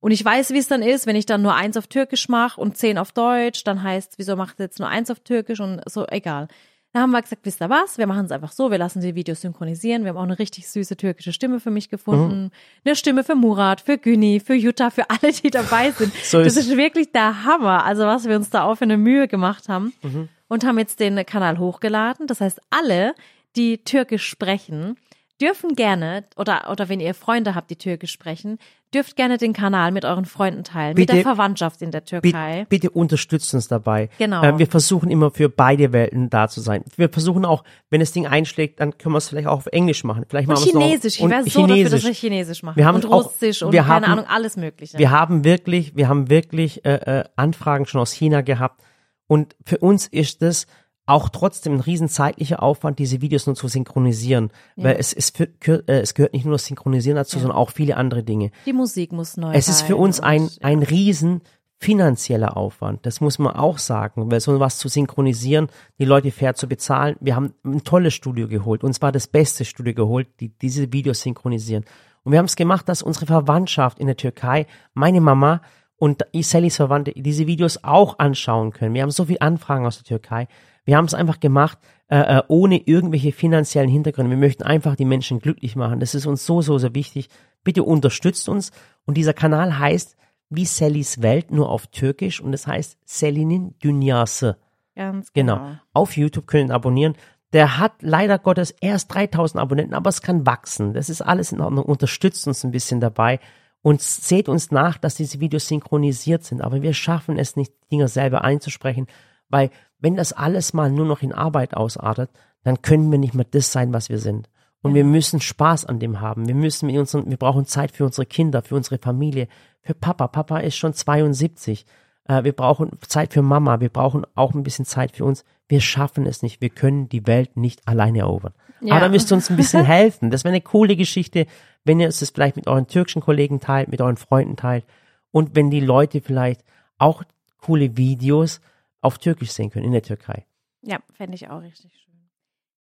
[0.00, 2.58] Und ich weiß, wie es dann ist, wenn ich dann nur eins auf Türkisch mache
[2.58, 5.82] und zehn auf Deutsch, dann heißt, wieso macht ihr jetzt nur eins auf Türkisch und
[5.86, 6.48] so, egal.
[6.92, 7.98] Da haben wir gesagt, wisst ihr was?
[7.98, 10.02] Wir machen es einfach so, wir lassen die Videos synchronisieren.
[10.02, 12.44] Wir haben auch eine richtig süße türkische Stimme für mich gefunden.
[12.44, 12.50] Mhm.
[12.84, 16.12] Eine Stimme für Murat, für Güni, für Jutta, für alle, die dabei sind.
[16.24, 17.84] So das ist- ist wirklich der Hammer.
[17.84, 19.92] Also was wir uns da auch für eine Mühe gemacht haben.
[20.02, 20.28] Mhm.
[20.48, 22.26] Und haben jetzt den Kanal hochgeladen.
[22.26, 23.14] Das heißt, alle,
[23.54, 24.96] die Türkisch sprechen,
[25.40, 28.58] dürfen gerne, oder, oder wenn ihr Freunde habt, die Türkisch sprechen,
[28.92, 32.66] dürft gerne den Kanal mit euren Freunden teilen, mit Bitte- der Verwandtschaft in der Türkei.
[32.68, 34.08] Bitte, bitte unterstützt uns dabei.
[34.18, 34.42] Genau.
[34.42, 36.84] Äh, wir versuchen immer für beide Welten da zu sein.
[36.96, 40.02] Wir versuchen auch, wenn das Ding einschlägt, dann können wir es vielleicht auch auf Englisch
[40.04, 40.24] machen.
[40.28, 41.14] Vielleicht Und machen wir es Chinesisch.
[41.16, 42.04] Ich noch, wäre und so dafür, dass Chinesisch.
[42.04, 42.76] wir Chinesisch machen.
[42.76, 44.98] Wir haben und auch- Russisch und wir keine haben- Ahnung, alles Mögliche.
[44.98, 48.82] Wir haben wirklich, wir haben wirklich äh, äh, Anfragen schon aus China gehabt.
[49.26, 50.66] Und für uns ist es
[51.10, 54.50] auch trotzdem ein riesen zeitlicher Aufwand, diese Videos nur zu synchronisieren.
[54.76, 57.70] Weil es, ist für, gehört- äh, es gehört nicht nur das Synchronisieren dazu, sondern auch
[57.70, 58.50] viele andere Dinge.
[58.66, 61.42] Die Musik muss neu Es ist für uns ein, und- ein riesen
[61.78, 63.06] finanzieller Aufwand.
[63.06, 65.68] Das muss man auch sagen, weil so was zu synchronisieren,
[65.98, 67.16] die Leute fair zu bezahlen.
[67.20, 68.84] Wir haben ein tolles Studio geholt.
[68.84, 71.84] Und zwar das beste Studio geholt, die diese Videos synchronisieren.
[72.22, 75.62] Und wir haben es gemacht, dass unsere Verwandtschaft in der Türkei, meine Mama
[75.96, 78.94] und Sallys Verwandte diese Videos auch anschauen können.
[78.94, 80.48] Wir haben so viele Anfragen aus der Türkei.
[80.90, 84.28] Wir haben es einfach gemacht, äh, äh, ohne irgendwelche finanziellen Hintergründe.
[84.28, 86.00] Wir möchten einfach die Menschen glücklich machen.
[86.00, 87.28] Das ist uns so, so, so wichtig.
[87.62, 88.72] Bitte unterstützt uns.
[89.06, 90.16] Und dieser Kanal heißt
[90.48, 92.40] wie Sallys Welt, nur auf Türkisch.
[92.40, 94.56] Und das heißt Selinin Dünyası.
[94.96, 95.58] Ganz Genau.
[95.58, 95.76] genau.
[95.92, 97.14] Auf YouTube können abonnieren.
[97.52, 100.92] Der hat leider Gottes erst 3000 Abonnenten, aber es kann wachsen.
[100.92, 101.84] Das ist alles in Ordnung.
[101.84, 103.38] Unterstützt uns ein bisschen dabei
[103.82, 106.60] und seht uns nach, dass diese Videos synchronisiert sind.
[106.60, 109.06] Aber wir schaffen es nicht, die Dinger selber einzusprechen,
[109.48, 112.30] weil wenn das alles mal nur noch in Arbeit ausartet,
[112.62, 114.48] dann können wir nicht mehr das sein, was wir sind.
[114.82, 116.48] Und wir müssen Spaß an dem haben.
[116.48, 119.46] Wir müssen mit unseren, wir brauchen Zeit für unsere Kinder, für unsere Familie,
[119.82, 120.28] für Papa.
[120.28, 121.84] Papa ist schon 72.
[122.26, 123.80] Äh, wir brauchen Zeit für Mama.
[123.80, 125.44] Wir brauchen auch ein bisschen Zeit für uns.
[125.68, 126.62] Wir schaffen es nicht.
[126.62, 128.54] Wir können die Welt nicht alleine erobern.
[128.80, 128.94] Ja.
[128.94, 130.30] Aber da müsst ihr uns ein bisschen helfen.
[130.30, 131.46] Das wäre eine coole Geschichte,
[131.84, 134.86] wenn ihr es das vielleicht mit euren türkischen Kollegen teilt, mit euren Freunden teilt.
[135.30, 136.62] Und wenn die Leute vielleicht
[136.96, 137.22] auch
[137.60, 138.60] coole Videos
[139.00, 140.46] auf Türkisch sehen können in der Türkei.
[140.82, 142.30] Ja, fände ich auch richtig schön.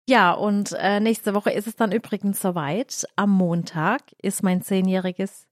[0.09, 3.05] Ja, und äh, nächste Woche ist es dann übrigens soweit.
[3.15, 5.47] Am Montag ist mein zehnjähriges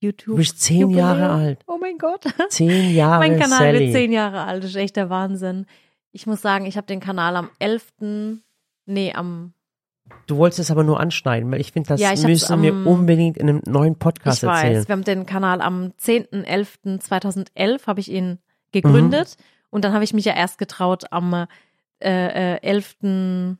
[0.00, 0.34] YouTube.
[0.34, 1.06] Du bist zehn Jubiläum.
[1.18, 1.64] Jahre alt.
[1.66, 2.24] Oh mein Gott.
[2.50, 3.80] Zehn Jahre mein Kanal Sally.
[3.86, 4.62] wird zehn Jahre alt.
[4.62, 5.64] Das ist echt der Wahnsinn.
[6.12, 7.92] Ich muss sagen, ich habe den Kanal am 11.
[8.84, 9.54] Nee, am.
[10.26, 12.86] Du wolltest es aber nur anschneiden, weil ich finde, das Ja, ich müssen wir am-
[12.86, 14.76] unbedingt in einem neuen Podcast ich erzählen.
[14.80, 18.38] weiß, wir haben den Kanal am 10.11.2011 habe ich ihn
[18.72, 19.36] gegründet.
[19.76, 23.58] Und dann habe ich mich ja erst getraut, am äh, äh, 11.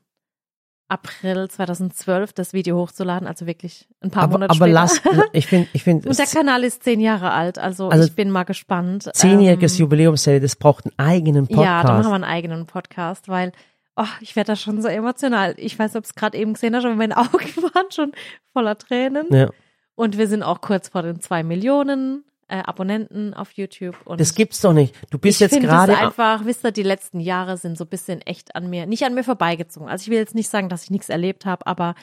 [0.88, 4.72] April 2012 das Video hochzuladen, also wirklich ein paar aber Monate aber später.
[4.72, 5.02] lass,
[5.34, 8.30] ich finde, ich finde, Und der Kanal ist zehn Jahre alt, also, Also ich bin
[8.30, 9.10] mal gespannt.
[9.12, 11.66] zehnjähriges Ähm, Jubiläum, Sally, das braucht einen eigenen Podcast.
[11.66, 13.52] Ja, dann machen wir einen eigenen Podcast, weil
[13.96, 15.52] oh, ich werde da schon so emotional.
[15.58, 17.30] Ich weiß, ob es gerade eben gesehen hast, aber meine Augen
[17.74, 18.12] waren schon
[18.54, 19.26] voller Tränen.
[19.28, 19.50] ja.
[19.96, 23.96] Und wir sind auch kurz vor den zwei Millionen äh, Abonnenten auf YouTube.
[24.04, 24.94] Und Das gibt's doch nicht.
[25.10, 25.92] Du bist ich jetzt gerade.
[25.92, 29.04] es einfach, wisst ihr, die letzten Jahre sind so ein bisschen echt an mir, nicht
[29.04, 29.88] an mir vorbeigezogen.
[29.88, 31.94] Also ich will jetzt nicht sagen, dass ich nichts erlebt habe, aber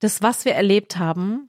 [0.00, 1.48] das, was wir erlebt haben,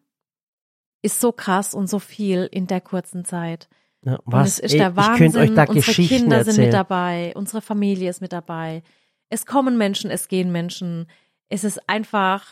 [1.02, 3.68] ist so krass und so viel in der kurzen Zeit.
[4.02, 4.54] Und was?
[4.54, 5.18] es ist der ich Wahnsinn.
[5.18, 6.72] könnte euch da unsere Geschichten Kinder sind mit erzählen.
[6.72, 8.84] dabei, unsere Familie ist mit dabei.
[9.30, 11.08] Es kommen Menschen, es gehen Menschen.
[11.50, 12.46] Es ist einfach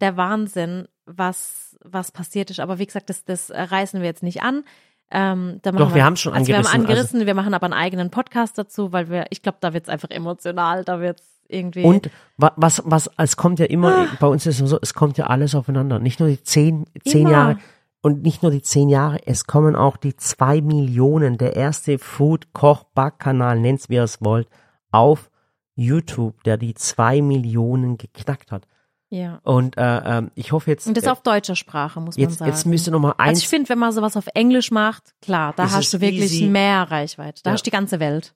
[0.00, 2.60] der Wahnsinn, was, was passiert ist.
[2.60, 4.64] Aber wie gesagt, das, das reißen wir jetzt nicht an.
[5.10, 7.54] Ähm, da machen Doch, wir haben schon also Wir haben angerissen, also- angerissen, wir machen
[7.54, 11.00] aber einen eigenen Podcast dazu, weil wir, ich glaube, da wird es einfach emotional, da
[11.00, 11.84] wird es irgendwie.
[11.84, 15.16] Und wa- was, was, es kommt ja immer, bei uns ist es so, es kommt
[15.16, 16.00] ja alles aufeinander.
[16.00, 17.30] Nicht nur die zehn, zehn Immer.
[17.30, 17.58] Jahre
[18.02, 23.60] und nicht nur die zehn Jahre, es kommen auch die zwei Millionen, der erste Food-Koch-Back-Kanal,
[23.60, 24.48] nennt's wie ihr es wollt,
[24.90, 25.30] auf
[25.76, 28.66] YouTube, der die zwei Millionen geknackt hat.
[29.08, 29.40] Ja.
[29.44, 29.82] Und äh,
[30.18, 32.50] ähm, ich hoffe jetzt, Und das äh, auf deutscher Sprache, muss man jetzt, sagen.
[32.50, 35.52] jetzt müsste noch mal also eins, ich finde, wenn man sowas auf Englisch macht, klar,
[35.56, 36.46] da hast du wirklich easy.
[36.46, 37.40] mehr Reichweite.
[37.44, 37.54] Da Ja.
[37.54, 38.34] hast du die ganze Welt.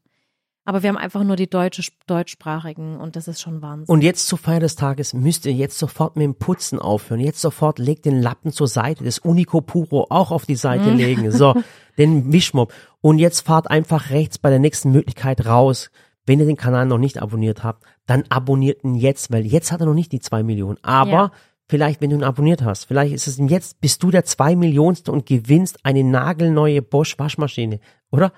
[0.67, 3.93] Aber wir haben einfach nur die deutsche, deutschsprachigen und das ist schon Wahnsinn.
[3.93, 7.19] Und jetzt zur Feier des Tages müsst ihr jetzt sofort mit dem Putzen aufhören.
[7.19, 11.33] Jetzt sofort legt den Lappen zur Seite, das Unico Puro auch auf die Seite legen.
[11.33, 11.55] So,
[11.99, 12.73] den Wischmopp.
[13.01, 15.91] Und jetzt fahrt einfach rechts bei der nächsten Möglichkeit raus.
[16.27, 19.81] Wenn ihr den Kanal noch nicht abonniert habt, dann abonniert ihn jetzt, weil jetzt hat
[19.81, 20.79] er noch nicht die zwei Millionen.
[20.83, 21.33] Aber Ja.
[21.69, 24.55] vielleicht, wenn du ihn abonniert hast, vielleicht ist es ihm jetzt, bist du der zwei
[24.57, 27.81] Millionste und gewinnst eine nagelneue Bosch Waschmaschine.
[28.11, 28.33] Oder?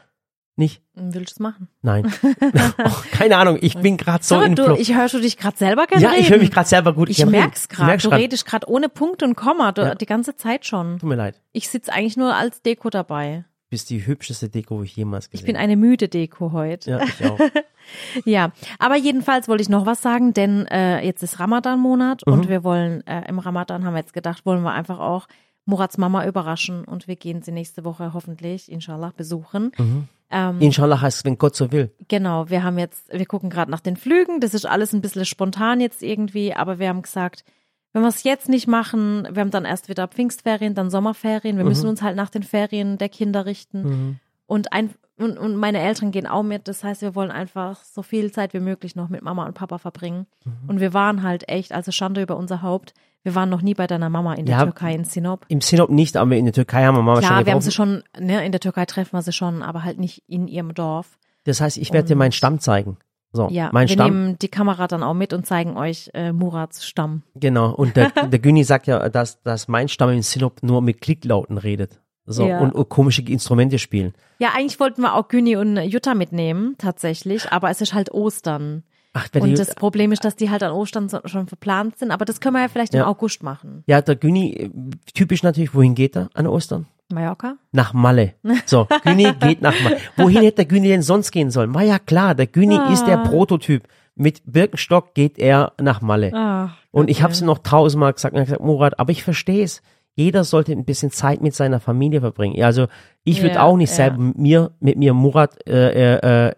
[0.55, 0.83] Nicht?
[0.95, 1.69] Willst du es machen?
[1.81, 2.13] Nein.
[2.85, 5.87] oh, keine Ahnung, ich bin gerade so in du, ich höre schon dich gerade selber
[5.87, 7.09] gerne Ja, ich höre mich gerade selber gut.
[7.09, 7.97] Ich hab- merk's ich gerade.
[7.97, 8.21] Du grad.
[8.21, 9.95] redest gerade ohne Punkt und Komma, du, Ja.
[9.95, 10.99] die ganze Zeit schon.
[10.99, 11.41] Tut mir leid.
[11.53, 13.47] Ich sitze eigentlich nur als Deko dabei.
[13.73, 16.91] Bist die hübscheste Deko, wo ich jemals gesehen Ich bin eine müde Deko heute.
[16.91, 17.39] Ja, ich auch.
[18.25, 22.33] Ja, aber jedenfalls wollte ich noch was sagen, denn äh, jetzt ist Ramadan-Monat Mhm.
[22.33, 25.27] und wir wollen äh, im Ramadan haben wir jetzt gedacht, wollen wir einfach auch
[25.65, 29.73] Murats Mama überraschen und wir gehen sie nächste Woche hoffentlich, inshallah, besuchen.
[29.79, 30.09] Mhm.
[30.31, 31.91] Ähm, Inshallah heißt es, wenn Gott so will.
[32.09, 35.25] genau, wir haben jetzt, wir gucken gerade nach den Flügen, das ist alles ein bisschen
[35.25, 37.45] spontan jetzt irgendwie, aber wir haben gesagt,
[37.93, 41.65] wenn wir es jetzt nicht machen, wir haben dann erst wieder Pfingstferien, dann Sommerferien, wir
[41.65, 41.69] Mhm.
[41.69, 44.19] müssen uns halt nach den Ferien der Kinder richten.
[44.47, 46.69] Und, ein, und, und meine Eltern gehen auch mit.
[46.69, 49.79] Das heißt, wir wollen einfach so viel Zeit wie möglich noch mit Mama und Papa
[49.79, 50.27] verbringen.
[50.45, 50.53] Mhm.
[50.69, 52.93] Und wir waren halt echt, also Schande über unser Haupt,
[53.25, 55.45] wir waren noch nie bei deiner Mama in der Ja, Türkei, in Sinop.
[55.49, 57.71] Im Sinop nicht, aber in der Türkei haben wir Mama Klar, schon wir haben sie
[57.71, 61.19] schon, ne, in der Türkei treffen wir sie schon, aber halt nicht in ihrem Dorf.
[61.45, 62.97] Das heißt, ich werde dir meinen Stamm zeigen.
[63.33, 64.11] So, Ja, mein wir Stamm.
[64.13, 67.23] nehmen die Kamera dann auch mit und zeigen euch äh, Murats Stamm.
[67.35, 67.71] Genau.
[67.75, 71.57] Und der, der Güni sagt ja, dass, dass mein Stamm im Sinop nur mit Klicklauten
[71.59, 71.99] redet.
[72.27, 72.61] So, Ja.
[72.61, 74.15] und, und komische Instrumente spielen.
[74.39, 78.85] Ja, eigentlich wollten wir auch Güni und Jutta mitnehmen, tatsächlich, aber es ist halt Ostern.
[79.15, 81.99] Ach, wenn Und die, das Problem ist, dass die halt an Ostern so, schon verplant
[81.99, 83.07] sind, aber das können wir ja vielleicht im Ja.
[83.09, 83.83] August machen.
[83.87, 84.71] ja, der Güni, äh,
[85.15, 86.87] typisch natürlich, wohin geht er an Ostern?
[87.13, 87.57] Mallorca?
[87.73, 88.35] Nach Malle.
[88.67, 89.99] So, Güni geht nach Malle.
[90.17, 91.75] Wohin hätte der Güni denn sonst gehen sollen?
[91.75, 92.93] War ja klar, der Güni Ah.
[92.93, 93.87] ist der Prototyp.
[94.15, 96.33] Mit Birkenstock geht er nach Malle.
[96.35, 99.83] Ah, Und ich habe es noch tausendmal gesagt, und gesagt, Murat, aber ich verstehe es.
[100.15, 102.55] Jeder sollte ein bisschen Zeit mit seiner Familie verbringen.
[102.55, 102.89] Ja, Also
[103.25, 103.97] ich würde Ja, auch nicht ja.
[103.97, 106.55] selber mit mir, mit mir Murat äh, äh, äh,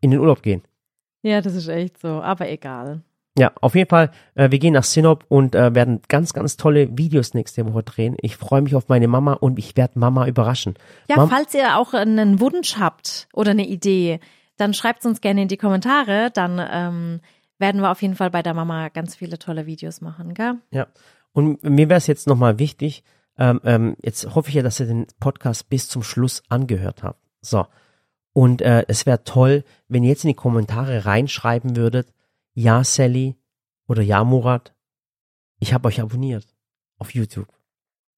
[0.00, 0.62] in den Urlaub gehen.
[1.22, 3.02] Ja, das ist echt so, aber egal.
[3.36, 6.96] Ja, auf jeden Fall, äh, wir gehen nach Sinop und äh, werden ganz, ganz tolle
[6.96, 8.16] Videos nächste Woche drehen.
[8.20, 10.74] Ich freue mich auf meine Mama und ich werde Mama überraschen.
[11.08, 14.20] Ja, Mam- falls ihr auch einen Wunsch habt oder eine Idee,
[14.56, 16.30] dann schreibt uns gerne in die Kommentare.
[16.32, 17.20] Dann ähm,
[17.58, 20.54] werden wir auf jeden Fall bei der Mama ganz viele tolle Videos machen, gell?
[20.70, 20.86] Ja.
[21.32, 23.02] Und mir wäre es jetzt nochmal wichtig,
[23.36, 27.18] ähm, ähm, jetzt hoffe ich ja, dass ihr den Podcast bis zum Schluss angehört habt.
[27.40, 27.66] So.
[28.32, 32.06] Und äh, es wäre toll, wenn ihr jetzt in die Kommentare reinschreiben würdet,
[32.54, 33.36] ja Sally
[33.86, 34.74] oder ja Murat,
[35.58, 36.46] ich habe euch abonniert
[36.98, 37.48] auf YouTube.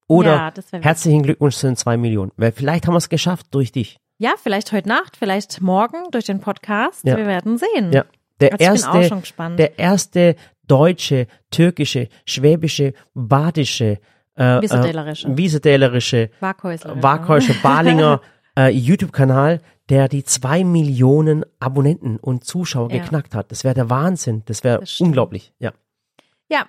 [0.09, 2.31] Oder ja, herzlichen Glückwunsch zu den zwei Millionen.
[2.37, 3.99] Weil vielleicht haben wir es geschafft durch dich.
[4.19, 7.05] ja, vielleicht heute Nacht, vielleicht morgen durch den Podcast.
[7.05, 7.17] Ja.
[7.17, 7.93] Wir werden sehen.
[7.93, 8.05] Ja.
[8.41, 9.59] Der Also ich bin auch erste, schon gespannt.
[9.59, 13.99] der erste deutsche, türkische, schwäbische, badische,
[14.37, 15.29] äh, Wiesedelerische.
[16.41, 17.03] äh.
[17.03, 18.21] Waghäusche Balinger
[18.59, 23.03] äh, YouTube-Kanal, der die zwei Millionen Abonnenten und Zuschauer Ja.
[23.03, 23.51] geknackt hat.
[23.53, 24.43] Das wäre der Wahnsinn.
[24.47, 25.53] Das wäre unglaublich.
[25.59, 25.73] Ja.
[26.49, 26.67] Ja,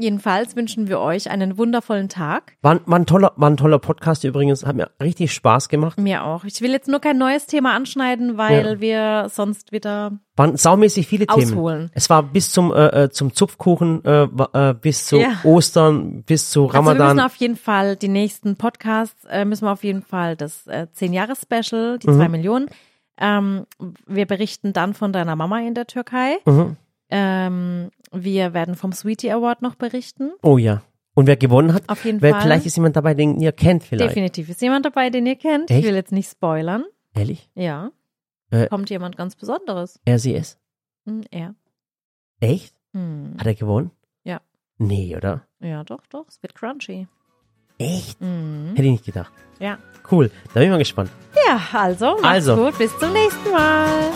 [0.00, 2.54] jedenfalls wünschen wir euch einen wundervollen Tag.
[2.62, 4.64] War, war, ein toller, war ein toller Podcast übrigens.
[4.66, 5.98] Hat mir richtig Spaß gemacht.
[5.98, 6.44] Mir auch.
[6.44, 8.80] Ich will jetzt nur kein neues Thema anschneiden, weil Ja.
[8.80, 11.42] wir sonst wieder Waren saumäßig viele Themen.
[11.52, 11.90] ausholen.
[11.94, 14.22] Es war bis zum, äh, äh, zum Zupfkuchen, äh,
[14.52, 15.32] äh, bis zu Ja.
[15.44, 17.16] Ostern, bis zu Also wir Ramadan.
[17.16, 20.86] müssen auf jeden Fall die nächsten Podcasts, äh, müssen wir auf jeden Fall das äh,
[20.94, 22.16] 10-Jahres-Special, die Mhm.
[22.16, 22.68] zwei Millionen.
[23.22, 23.66] Ähm,
[24.06, 26.38] wir berichten dann von deiner Mama in der Türkei.
[26.46, 26.76] mhm.
[27.12, 30.32] Ähm, wir werden vom Sweetie Award noch berichten.
[30.42, 30.82] Oh ja.
[31.14, 32.42] Und wer gewonnen hat, Auf jeden weil Fall.
[32.42, 34.10] vielleicht ist jemand dabei, den ihr kennt vielleicht.
[34.10, 35.70] Definitiv ist jemand dabei, den ihr kennt.
[35.70, 35.80] Echt?
[35.80, 36.84] Ich will jetzt nicht spoilern.
[37.14, 37.50] Ehrlich?
[37.54, 37.90] Ja.
[38.50, 38.68] Äh.
[38.68, 40.00] Kommt jemand ganz Besonderes.
[40.04, 40.58] Er, sie, es?
[41.06, 41.54] Hm, er.
[42.40, 42.74] Echt?
[42.94, 43.34] Hm.
[43.38, 43.90] Hat er gewonnen?
[44.24, 44.40] Ja.
[44.78, 45.46] Nee, oder?
[45.60, 46.26] Ja, doch, doch.
[46.28, 47.06] Es wird crunchy.
[47.78, 48.20] Echt?
[48.20, 48.70] Mhm.
[48.70, 49.32] Hätte ich nicht gedacht.
[49.58, 49.78] Ja.
[50.10, 51.10] Cool, da bin ich mal gespannt.
[51.46, 52.56] Ja, also, macht's Also.
[52.56, 52.78] gut.
[52.78, 54.12] Bis zum nächsten Mal.